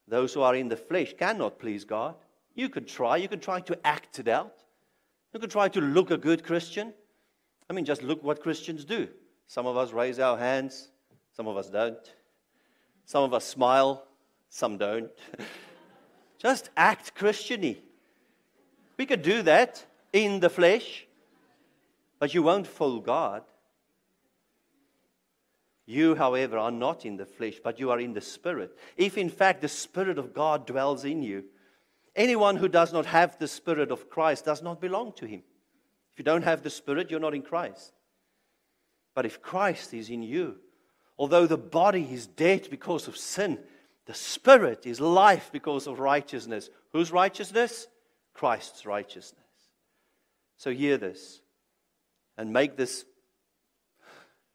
[0.06, 2.14] Those who are in the flesh cannot please God.
[2.54, 3.16] You could try.
[3.16, 4.64] You could try to act it out.
[5.32, 6.92] You could try to look a good Christian.
[7.68, 9.08] I mean, just look what Christians do.
[9.46, 10.88] Some of us raise our hands,
[11.32, 11.98] some of us don't.
[13.04, 14.04] Some of us smile,
[14.48, 15.10] some don't.
[16.38, 17.78] just act Christiany.
[18.96, 21.06] We could do that in the flesh,
[22.18, 23.42] but you won't fool God.
[25.86, 28.76] You, however, are not in the flesh, but you are in the Spirit.
[28.96, 31.44] If in fact the Spirit of God dwells in you,
[32.16, 35.42] anyone who does not have the Spirit of Christ does not belong to him.
[36.16, 37.92] If you don't have the Spirit, you're not in Christ.
[39.14, 40.56] But if Christ is in you,
[41.18, 43.58] although the body is dead because of sin,
[44.06, 46.70] the Spirit is life because of righteousness.
[46.94, 47.86] Whose righteousness?
[48.32, 49.44] Christ's righteousness.
[50.56, 51.42] So hear this
[52.38, 53.04] and make this.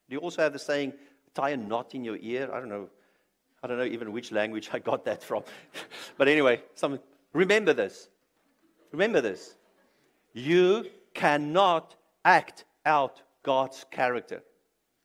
[0.09, 0.93] Do you also have the saying,
[1.35, 2.49] tie a knot in your ear?
[2.51, 2.89] I don't know.
[3.61, 5.43] I don't know even which language I got that from.
[6.17, 6.99] but anyway, some,
[7.33, 8.09] remember this.
[8.91, 9.55] Remember this.
[10.33, 14.43] You cannot act out God's character.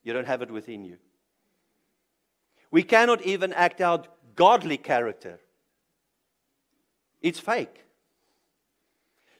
[0.02, 0.98] You don't have it within you.
[2.70, 5.40] We cannot even act out godly character.
[7.22, 7.82] It's fake.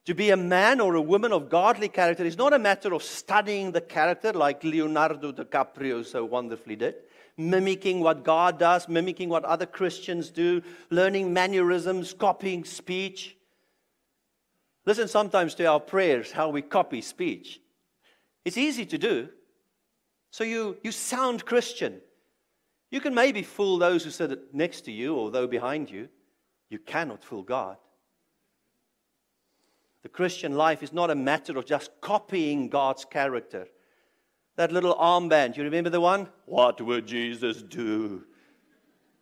[0.07, 3.03] To be a man or a woman of godly character is not a matter of
[3.03, 6.95] studying the character like Leonardo DiCaprio so wonderfully did,
[7.37, 13.37] mimicking what God does, mimicking what other Christians do, learning mannerisms, copying speech.
[14.87, 17.61] Listen sometimes to our prayers, how we copy speech.
[18.45, 19.28] It's easy to do.
[20.30, 22.01] So you, you sound Christian.
[22.91, 26.09] You can maybe fool those who sit next to you or those behind you.
[26.70, 27.76] You cannot fool God.
[30.03, 33.66] The Christian life is not a matter of just copying God's character.
[34.55, 36.28] That little armband, you remember the one?
[36.45, 38.24] What would Jesus do?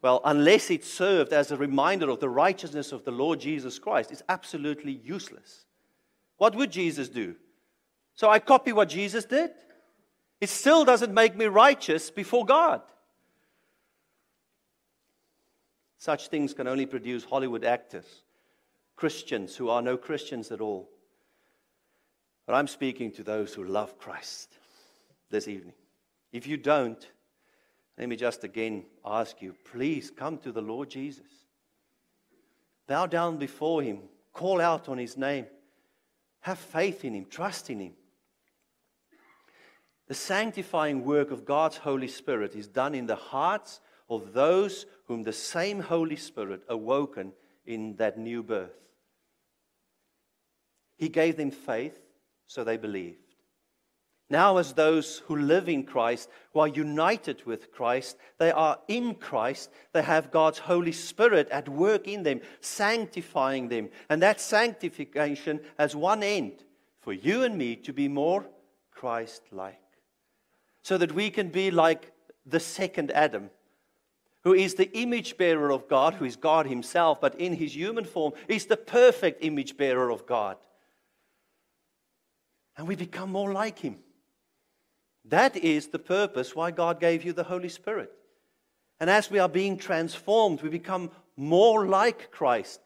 [0.04, 4.12] Well, unless it served as a reminder of the righteousness of the Lord Jesus Christ,
[4.12, 5.64] it's absolutely useless.
[6.36, 7.36] What would Jesus do?
[8.14, 9.52] So I copy what Jesus did.
[10.42, 12.82] It still doesn't make me righteous before God.
[15.96, 18.04] Such things can only produce Hollywood actors
[18.96, 20.90] Christians who are no Christians at all.
[22.44, 24.58] But I'm speaking to those who love Christ
[25.30, 25.72] this evening.
[26.30, 27.02] If you don't,
[27.98, 31.26] let me just again ask you please come to the Lord Jesus.
[32.86, 34.00] Bow down before him,
[34.32, 35.46] call out on his name,
[36.40, 37.92] have faith in him, trust in him.
[40.06, 43.80] The sanctifying work of God's Holy Spirit is done in the hearts
[44.10, 47.32] of those whom the same Holy Spirit awoken
[47.64, 48.74] in that new birth.
[50.96, 51.98] He gave them faith,
[52.46, 53.23] so they believed.
[54.30, 59.14] Now, as those who live in Christ, who are united with Christ, they are in
[59.16, 63.90] Christ, they have God's Holy Spirit at work in them, sanctifying them.
[64.08, 66.64] And that sanctification has one end
[67.00, 68.46] for you and me to be more
[68.90, 69.78] Christ like.
[70.82, 72.12] So that we can be like
[72.46, 73.50] the second Adam,
[74.42, 78.04] who is the image bearer of God, who is God Himself, but in His human
[78.04, 80.56] form is the perfect image bearer of God
[82.76, 83.98] and we become more like Him.
[85.24, 88.12] That is the purpose why God gave you the Holy Spirit.
[89.00, 92.80] And as we are being transformed, we become more like Christ.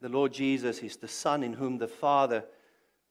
[0.00, 2.44] The Lord Jesus is the Son in whom the Father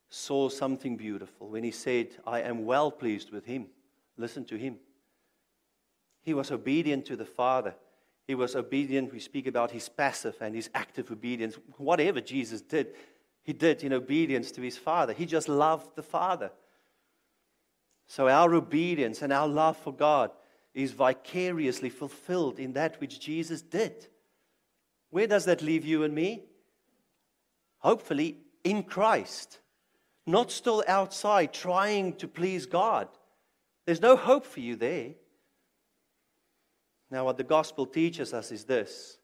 [0.10, 3.68] saw something beautiful when He said, I am well pleased with Him.
[4.18, 4.78] Listen to Him.
[6.22, 7.76] He was obedient to the Father.
[8.26, 9.12] He was obedient.
[9.12, 11.58] We speak about his passive and his active obedience.
[11.78, 12.94] Whatever Jesus did,
[13.44, 15.14] he did in obedience to his Father.
[15.14, 16.52] He just loved the Father.
[18.14, 20.30] So our obedience and our love for God
[20.76, 24.06] is vicariously fulfilled in that which Jesus did.
[25.10, 26.44] Where does that leave you and me?
[27.80, 29.58] Hopefully in Christ,
[30.28, 33.08] not still outside trying to please God.
[33.88, 35.16] There's no hope for you there.
[37.10, 39.18] Now, what the gospel teaches us is this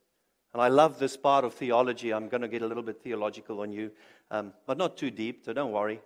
[0.52, 2.12] and I love this part of theology.
[2.12, 3.92] I'm going to get a little bit theological on you,
[4.32, 6.02] um, but not too deep, so don't worry.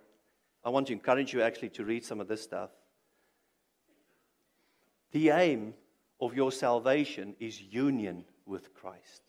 [0.64, 2.70] I want to encourage you actually to read some of this stuff.
[5.12, 5.74] The aim
[6.20, 9.22] of your salvation is union with Christ.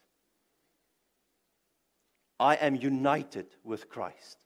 [2.40, 4.38] I am united with Christ.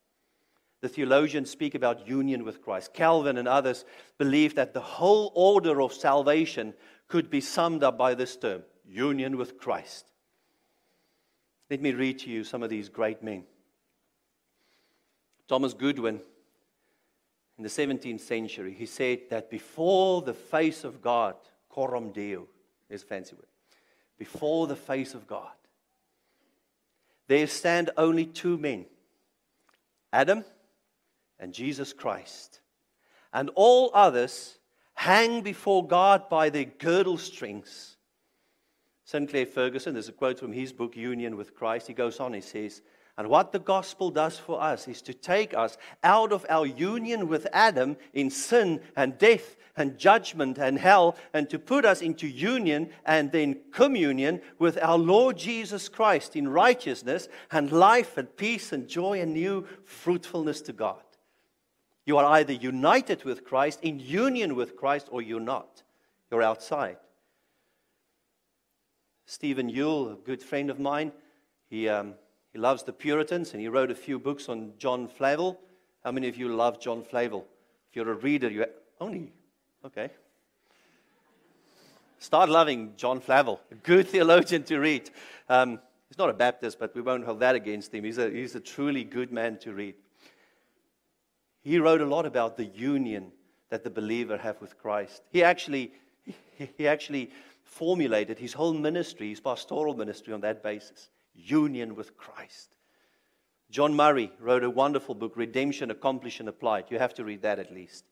[0.82, 2.94] The theologians speak about union with Christ.
[2.94, 3.84] Calvin and others
[4.18, 6.74] believe that the whole order of salvation
[7.08, 10.06] could be summed up by this term union with Christ.
[11.70, 13.44] Let me read to you some of these great men.
[15.48, 16.22] Thomas Goodwin,
[17.60, 21.36] in the 17th century, he said that before the face of God,
[21.70, 22.48] coram Deo,
[22.90, 23.46] is a fancy word,
[24.18, 25.52] before the face of God,
[27.28, 28.86] there stand only two men
[30.12, 30.44] Adam
[31.40, 32.62] and Jesus Christ.
[33.32, 34.58] And all others
[34.96, 37.98] hang before God by their girdle strings
[39.10, 41.88] Sinclair Ferguson, there's a quote from his book, Union with Christ.
[41.88, 42.84] He goes on, he says,
[43.20, 47.28] And what the gospel does for us is to take us out of our union
[47.28, 52.30] with Adam in sin and death and judgment and hell, and to put us into
[52.30, 58.72] union and then communion with our Lord Jesus Christ in righteousness and life and peace
[58.72, 61.04] and joy and new fruitfulness to God.
[62.06, 65.84] You are either united with Christ, in union with Christ, or you're not.
[66.32, 66.96] You're outside.
[69.26, 71.12] Stephen Yuille, a good friend of mine,
[71.70, 72.14] he, um,
[72.54, 75.60] he loves the Puritans and he wrote a few books on John Flavel.
[76.04, 77.46] How many of you love John Flavel?
[77.90, 78.66] If you're a reader, you
[79.00, 79.32] only,
[79.86, 80.10] okay.
[82.18, 85.10] Start loving John Flavel, a good theologian to read.
[85.48, 85.80] Um,
[86.10, 88.04] he's not a Baptist, but we won't hold that against him.
[88.04, 89.96] He's a, he's a truly good man to read.
[91.62, 93.32] He wrote a lot about the union
[93.70, 95.22] that the believer have with Christ.
[95.32, 95.92] He actually,
[96.26, 97.30] he, he actually
[97.64, 101.10] formulated his whole ministry, his pastoral ministry, on that basis
[101.44, 102.76] union with Christ.
[103.70, 106.86] John Murray wrote a wonderful book, Redemption Accomplished and Applied.
[106.90, 108.06] You have to read that at least.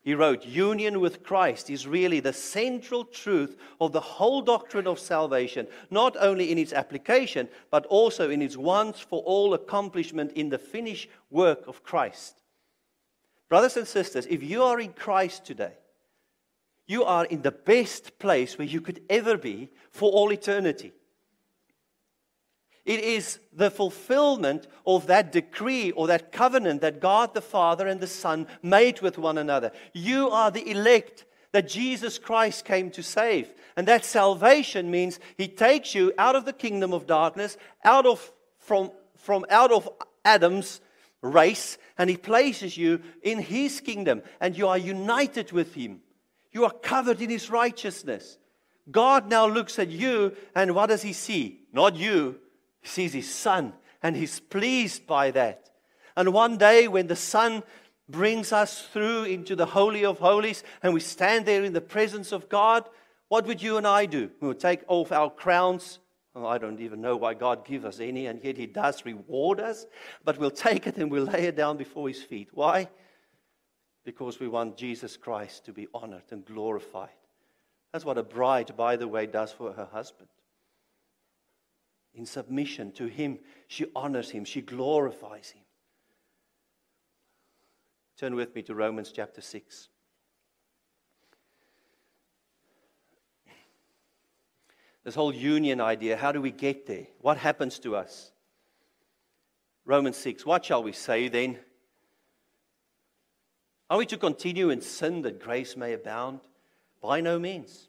[0.00, 4.98] He wrote, Union with Christ is really the central truth of the whole doctrine of
[4.98, 10.50] salvation, not only in its application, but also in its once for all accomplishment in
[10.50, 12.40] the finished work of Christ.
[13.48, 15.72] Brothers and sisters, if you are in Christ today,
[16.86, 20.92] you are in the best place where you could ever be for all eternity.
[22.88, 28.00] It is the fulfillment of that decree or that covenant that God the Father and
[28.00, 29.72] the Son made with one another.
[29.92, 33.52] You are the elect that Jesus Christ came to save.
[33.76, 38.32] And that salvation means He takes you out of the kingdom of darkness, out of,
[38.58, 39.86] from, from out of
[40.24, 40.80] Adam's
[41.20, 46.00] race, and He places you in His kingdom, and you are united with Him.
[46.52, 48.38] You are covered in His righteousness.
[48.90, 51.66] God now looks at you, and what does He see?
[51.70, 52.40] Not you,
[52.80, 53.72] he sees his son
[54.02, 55.70] and he's pleased by that.
[56.16, 57.62] And one day, when the son
[58.08, 62.32] brings us through into the Holy of Holies and we stand there in the presence
[62.32, 62.88] of God,
[63.28, 64.30] what would you and I do?
[64.40, 65.98] We would take off our crowns.
[66.34, 69.60] Oh, I don't even know why God gives us any, and yet He does reward
[69.60, 69.86] us.
[70.24, 72.48] But we'll take it and we'll lay it down before His feet.
[72.52, 72.88] Why?
[74.04, 77.10] Because we want Jesus Christ to be honored and glorified.
[77.92, 80.28] That's what a bride, by the way, does for her husband
[82.14, 85.62] in submission to Him, she honors Him, she glorifies Him.
[88.18, 89.88] Turn with me to Romans chapter 6.
[95.04, 97.06] This whole union idea, how do we get there?
[97.20, 98.32] What happens to us?
[99.86, 100.44] Romans 6.
[100.44, 101.58] What shall we say then?
[103.88, 106.40] Are we to continue in sin that grace may abound?
[107.00, 107.88] By no means.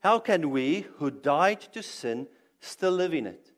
[0.00, 2.28] How can we who died to sin
[2.64, 3.50] still live in it.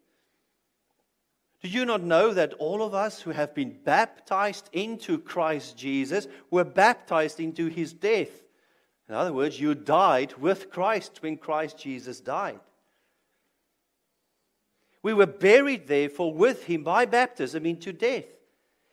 [1.63, 6.29] Do you not know that all of us who have been baptized into Christ Jesus
[6.51, 8.31] were baptized into his death?
[9.09, 12.61] In other words, you died with Christ when Christ Jesus died.
[15.03, 18.27] We were buried, therefore, with him by baptism into death,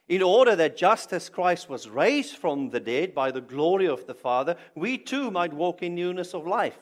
[0.08, 4.06] in order that just as Christ was raised from the dead by the glory of
[4.06, 6.78] the Father, we too might walk in newness of life.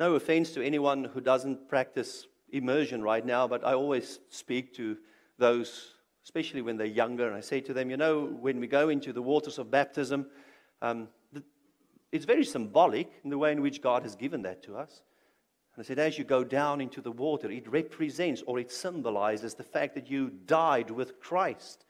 [0.00, 4.96] No offense to anyone who doesn't practice immersion right now, but I always speak to
[5.38, 8.88] those, especially when they're younger, and I say to them, you know, when we go
[8.88, 10.26] into the waters of baptism,
[10.82, 11.08] um,
[12.12, 15.02] it's very symbolic in the way in which God has given that to us.
[15.74, 19.54] And I said, as you go down into the water, it represents or it symbolizes
[19.54, 21.84] the fact that you died with Christ.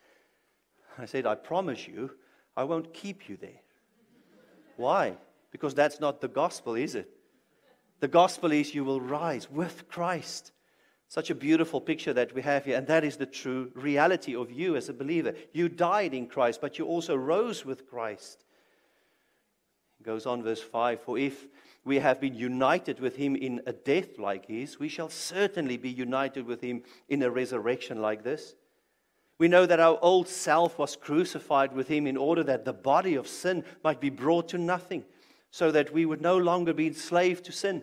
[0.99, 2.11] I said, I promise you,
[2.57, 3.61] I won't keep you there.
[4.77, 5.17] Why?
[5.51, 7.11] Because that's not the gospel, is it?
[8.05, 10.53] The gospel is you will rise with Christ.
[11.09, 14.53] Such a beautiful picture that we have here, and that is the true reality of
[14.53, 15.33] you as a believer.
[15.55, 18.45] You died in Christ, but you also rose with Christ.
[19.99, 21.47] It goes on, verse 5 For if
[21.83, 25.89] we have been united with him in a death like his, we shall certainly be
[25.89, 28.55] united with him in a resurrection like this.
[29.39, 33.15] We know that our old self was crucified with him in order that the body
[33.15, 35.05] of sin might be brought to nothing,
[35.51, 37.83] so that we would no longer be enslaved to sin.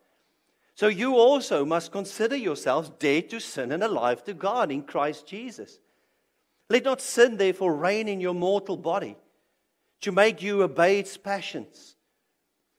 [0.81, 5.27] So you also must consider yourselves dead to sin and alive to God in Christ
[5.27, 5.77] Jesus.
[6.71, 9.15] Let not sin, therefore, reign in your mortal body
[9.99, 11.97] to make you obey its passions.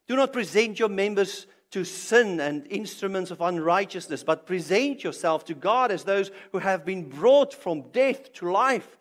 [0.09, 5.55] Do not present your members to sin and instruments of unrighteousness, but present yourself to
[5.55, 8.99] God as those who have been brought from death to life,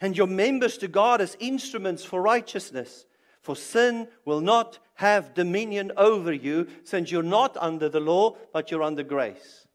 [0.00, 3.06] and your members to God as instruments for righteousness.
[3.48, 8.70] For sin will not have dominion over you, since you're not under the law, but
[8.70, 9.66] you're under grace.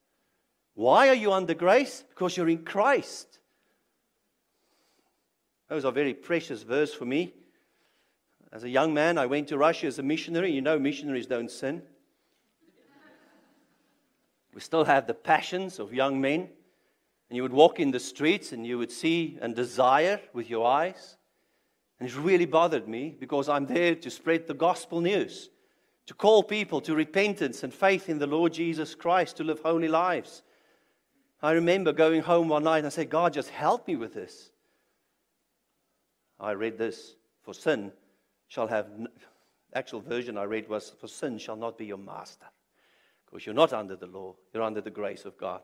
[0.75, 2.03] Why are you under grace?
[2.07, 3.39] Because you're in Christ.
[5.69, 7.33] Those are very precious verse for me.
[8.51, 10.51] As a young man, I went to Russia as a missionary.
[10.51, 11.81] You know, missionaries don't sin.
[14.53, 16.41] We still have the passions of young men.
[17.29, 20.67] And you would walk in the streets and you would see and desire with your
[20.67, 21.17] eyes.
[22.03, 25.49] And it really bothered me because I'm there to spread the gospel news,
[26.05, 29.87] to call people to repentance and faith in the Lord Jesus Christ, to live holy
[29.87, 30.41] lives.
[31.41, 34.51] I remember going home one night and I said, God, just help me with this.
[36.41, 37.93] I read this for sin
[38.49, 38.87] shall have,
[39.73, 42.47] actual version I read was, for sin shall not be your master.
[43.25, 45.61] Because you're not under the law, you're under the grace of God.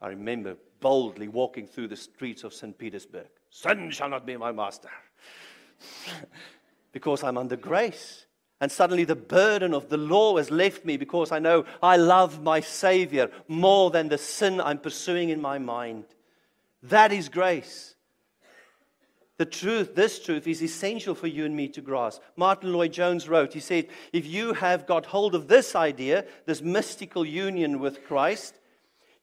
[0.00, 2.78] I remember boldly walking through the streets of St.
[2.78, 3.28] Petersburg.
[3.50, 4.88] Sin shall not be my master.
[6.92, 8.26] because I'm under grace.
[8.60, 12.42] And suddenly the burden of the law has left me because I know I love
[12.42, 16.04] my Savior more than the sin I'm pursuing in my mind.
[16.82, 17.94] That is grace.
[19.36, 22.22] The truth, this truth, is essential for you and me to grasp.
[22.36, 27.24] Martyn Lloyd-Jones wrote, he said, if you have got hold of this idea, this mystical
[27.24, 28.60] union with Christ,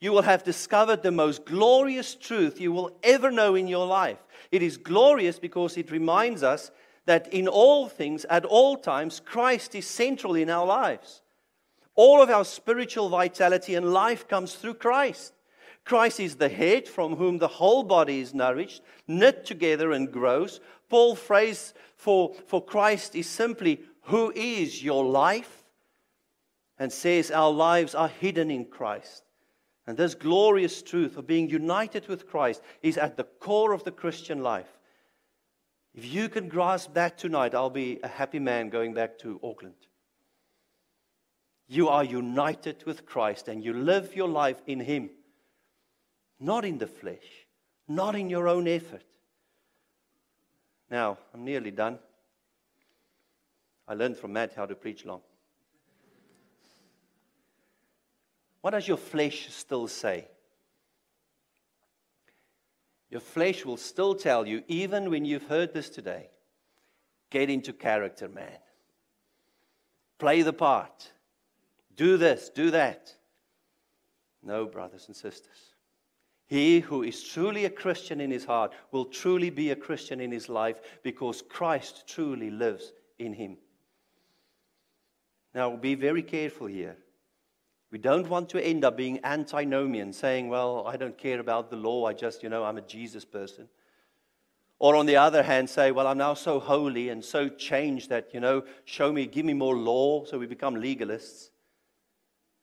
[0.02, 4.18] you will have discovered the most glorious truth you will ever know in your life.
[4.52, 6.72] It is glorious because it reminds us
[7.06, 11.22] that in all things, at all times, Christ is central in our lives.
[11.96, 15.34] All of our spiritual vitality and life comes through Christ.
[15.86, 20.62] Christ is the head from whom the whole body is nourished, knit together and grows.
[20.90, 25.64] Paul's phrase for, for Christ is simply, Who is your life?
[26.80, 29.24] And says, Our lives are hidden in Christ.
[29.88, 33.92] And this glorious truth of being united with Christ is at the core of the
[33.92, 34.78] Christian life.
[35.94, 39.76] If you can grasp that tonight, I'll be a happy man going back to Auckland.
[41.68, 45.10] You are united with Christ and you live your life in Him,
[46.40, 47.48] not in the flesh,
[47.88, 49.06] not in your own effort.
[50.90, 51.98] Now, I'm nearly done.
[53.88, 55.22] I learned from Matt how to preach long.
[58.62, 60.28] What does your flesh still say?
[63.10, 66.30] Your flesh will still tell you, even when you've heard this today,
[67.30, 68.58] get into character, man.
[70.18, 71.12] Play the part.
[71.96, 73.14] Do this, do that.
[74.44, 75.74] No, brothers and sisters.
[76.48, 80.32] He who is truly a Christian in his heart will truly be a Christian in
[80.32, 83.58] his life because Christ truly lives in him.
[85.54, 86.98] Now, be very careful here.
[87.92, 91.76] We don't want to end up being antinomian, saying, well, I don't care about the
[91.76, 93.68] law, I just, you know, I'm a Jesus person.
[94.80, 98.34] Or on the other hand, say, well, I'm now so holy and so changed that,
[98.34, 101.50] you know, show me, give me more law, so we become legalists.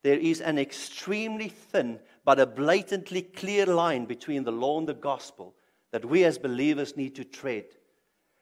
[0.03, 4.95] There is an extremely thin but a blatantly clear line between the law and the
[4.95, 5.55] gospel
[5.93, 7.65] that we as believers need to tread.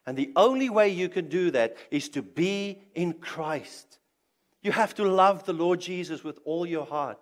[0.07, 3.99] And the only way you can do that is to be in Christ.
[4.67, 7.19] You have to love the Lord Jesus with all your heart.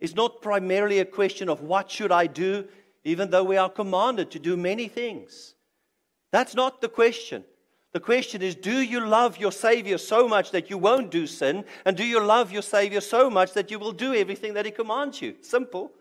[0.00, 2.66] It's not primarily a question of what should I do,
[3.04, 5.54] even though we are commanded to do many things.
[6.32, 7.44] That's not the question.
[7.92, 11.64] The question is do you love your Savior so much that you won't do sin?
[11.84, 14.72] And do you love your Savior so much that you will do everything that He
[14.72, 15.36] commands you?
[15.42, 15.92] Simple.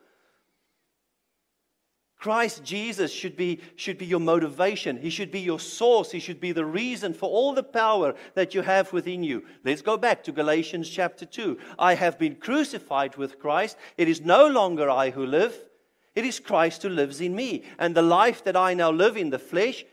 [2.17, 4.97] Christ Jesus should be, should be your motivation.
[4.97, 6.11] He should be your source.
[6.11, 9.45] He should be the reason for all the power that you have within you.
[9.63, 11.59] Let's go back to Galatians chapter 2.
[11.77, 13.77] I have been crucified with Christ.
[13.97, 15.55] It is no longer I who live,
[16.15, 17.63] it is Christ who lives in me.
[17.77, 19.85] And the life that I now live in the flesh,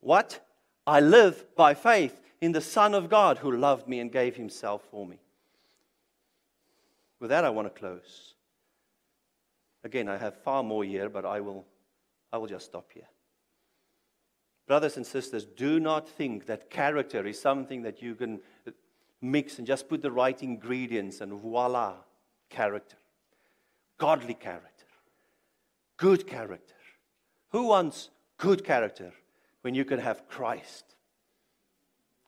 [0.00, 0.40] what?
[0.86, 4.82] I live by faith in the Son of God who loved me and gave himself
[4.90, 5.18] for me.
[7.20, 8.34] With that, I want to close.
[9.82, 11.66] Again, I have far more here, but I will,
[12.32, 13.08] I will just stop here.
[14.66, 18.70] Brothers and sisters, do not think that character is something that you can uh,
[19.20, 21.94] mix and just put the right ingredients and voila,
[22.50, 22.96] character.
[23.98, 24.86] Godly character.
[25.96, 26.74] Good character.
[27.50, 29.12] Who wants good character
[29.62, 30.94] when you can have Christ?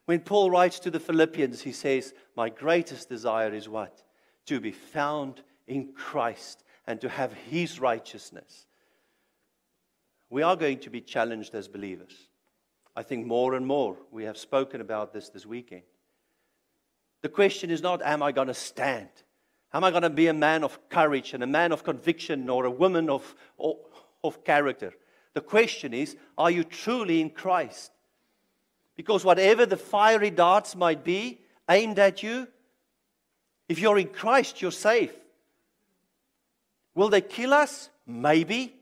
[0.07, 4.03] When Paul writes to the Philippians, he says, My greatest desire is what?
[4.46, 8.66] To be found in Christ and to have His righteousness.
[10.30, 12.28] We are going to be challenged as believers.
[12.97, 15.83] I think more and more we have spoken about this this weekend.
[17.22, 19.09] The question is not, am I going to stand?
[19.72, 22.64] Am I going to be a man of courage and a man of conviction or
[22.64, 23.35] a woman of,
[24.22, 24.93] of character?
[25.35, 27.91] The question is, are you truly in Christ?
[28.97, 32.49] Because whatever the fiery darts might be aimed at you,
[33.68, 35.14] if you're in Christ, you're safe.
[36.95, 37.90] Will they kill us?
[38.07, 38.74] Maybe.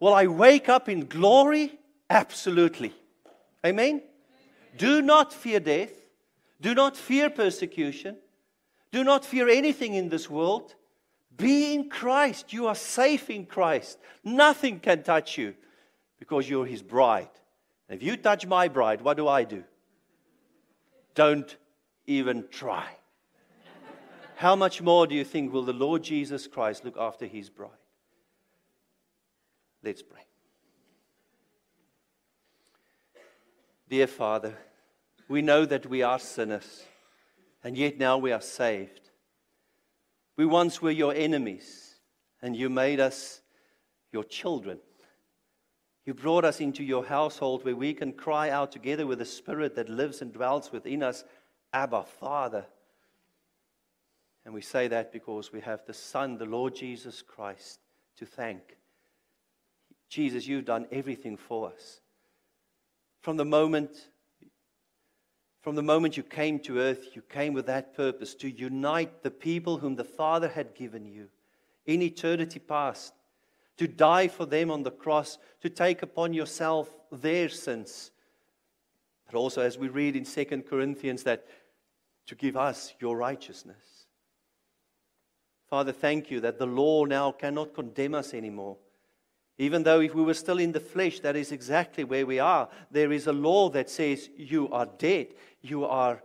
[0.00, 1.78] Will I wake up in glory?
[2.10, 2.92] Absolutely.
[3.64, 4.02] Amen?
[4.76, 5.92] Do not fear death.
[6.60, 8.16] Do not fear persecution.
[8.90, 10.74] Do not fear anything in this world.
[11.36, 12.52] Be in Christ.
[12.52, 13.98] You are safe in Christ.
[14.24, 15.54] Nothing can touch you
[16.18, 17.30] because you're his bride.
[17.88, 19.64] If you touch my bride, what do I do?
[21.14, 21.56] Don't
[22.06, 22.88] even try
[24.42, 27.70] how much more do you think will the Lord Jesus Christ look after his bride?
[29.84, 30.26] Let's pray.
[33.88, 34.58] Dear Father,
[35.28, 36.82] we know that we are sinners,
[37.62, 39.10] and yet now we are saved.
[40.36, 41.94] We once were your enemies,
[42.42, 43.42] and you made us
[44.10, 44.80] your children.
[46.04, 49.76] You brought us into your household where we can cry out together with the Spirit
[49.76, 51.22] that lives and dwells within us,
[51.72, 52.66] Abba, Father.
[54.44, 57.80] And we say that because we have the Son, the Lord Jesus Christ,
[58.18, 58.76] to thank.
[60.08, 62.00] Jesus, you've done everything for us.
[63.20, 64.08] From the moment
[65.62, 69.30] from the moment you came to earth, you came with that purpose to unite the
[69.30, 71.28] people whom the Father had given you
[71.86, 73.14] in eternity past,
[73.76, 78.10] to die for them on the cross, to take upon yourself their sins.
[79.26, 81.46] But also, as we read in 2 Corinthians, that
[82.26, 84.01] to give us your righteousness.
[85.72, 88.76] Father, thank you that the law now cannot condemn us anymore.
[89.56, 92.68] Even though if we were still in the flesh, that is exactly where we are.
[92.90, 95.28] There is a law that says you are dead.
[95.62, 96.22] You are,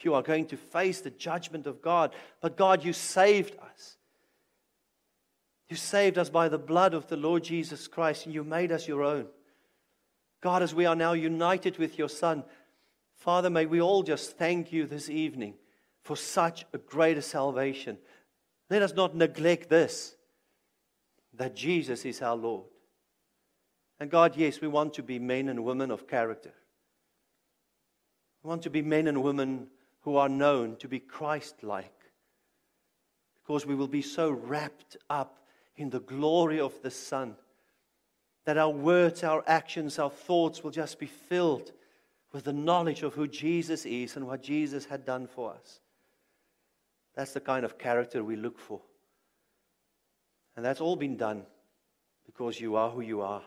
[0.00, 2.14] you are going to face the judgment of God.
[2.42, 3.96] But God, you saved us.
[5.70, 8.86] You saved us by the blood of the Lord Jesus Christ, and you made us
[8.86, 9.26] your own.
[10.42, 12.44] God, as we are now united with your Son,
[13.14, 15.54] Father, may we all just thank you this evening
[16.02, 17.96] for such a greater salvation.
[18.72, 20.16] Let us not neglect this
[21.34, 22.64] that Jesus is our Lord.
[24.00, 26.54] And God, yes, we want to be men and women of character.
[28.42, 29.66] We want to be men and women
[30.00, 31.92] who are known to be Christ like.
[33.42, 35.40] Because we will be so wrapped up
[35.76, 37.36] in the glory of the Son
[38.46, 41.72] that our words, our actions, our thoughts will just be filled
[42.32, 45.81] with the knowledge of who Jesus is and what Jesus had done for us.
[47.14, 48.80] That's the kind of character we look for.
[50.56, 51.44] And that's all been done
[52.26, 53.42] because you are who you are.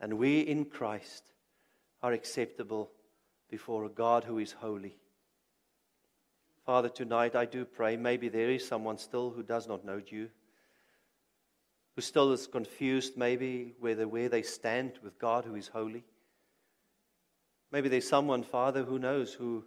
[0.00, 1.24] And we in Christ
[2.02, 2.90] are acceptable
[3.50, 4.96] before a God who is holy.
[6.64, 10.28] Father, tonight I do pray maybe there is someone still who does not know you,
[11.96, 16.04] who still is confused maybe whether where they stand with God who is holy.
[17.72, 19.64] Maybe there's someone, Father, who knows, who,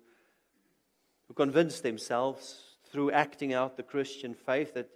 [1.31, 4.89] who convinced themselves through acting out the Christian faith that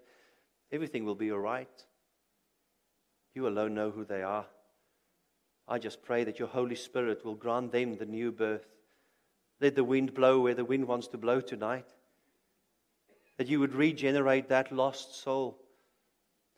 [0.69, 1.86] everything will be all right.
[3.33, 4.45] You alone know who they are.
[5.65, 8.67] I just pray that your Holy Spirit will grant them the new birth.
[9.61, 11.88] Let the wind blow where the wind wants to blow tonight.
[13.38, 15.57] That you would regenerate that lost soul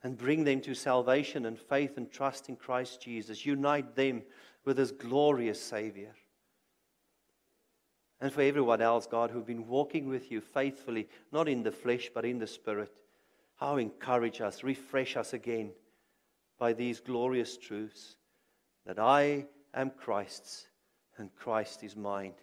[0.01, 3.45] and bring them to salvation and faith and trust in Christ Jesus.
[3.45, 4.23] Unite them
[4.65, 6.15] with this glorious Savior.
[8.19, 12.09] And for everyone else, God, who've been walking with you faithfully, not in the flesh,
[12.13, 12.91] but in the Spirit,
[13.55, 15.71] how encourage us, refresh us again
[16.57, 18.15] by these glorious truths
[18.85, 20.67] that I am Christ's
[21.17, 22.33] and Christ is mine.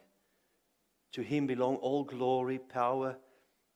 [1.12, 3.16] To him belong all glory, power,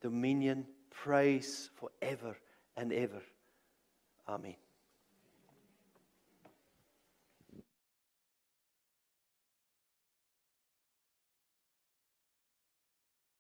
[0.01, 2.37] dominion, praise forever
[2.77, 3.23] and ever.
[4.29, 4.57] Amen.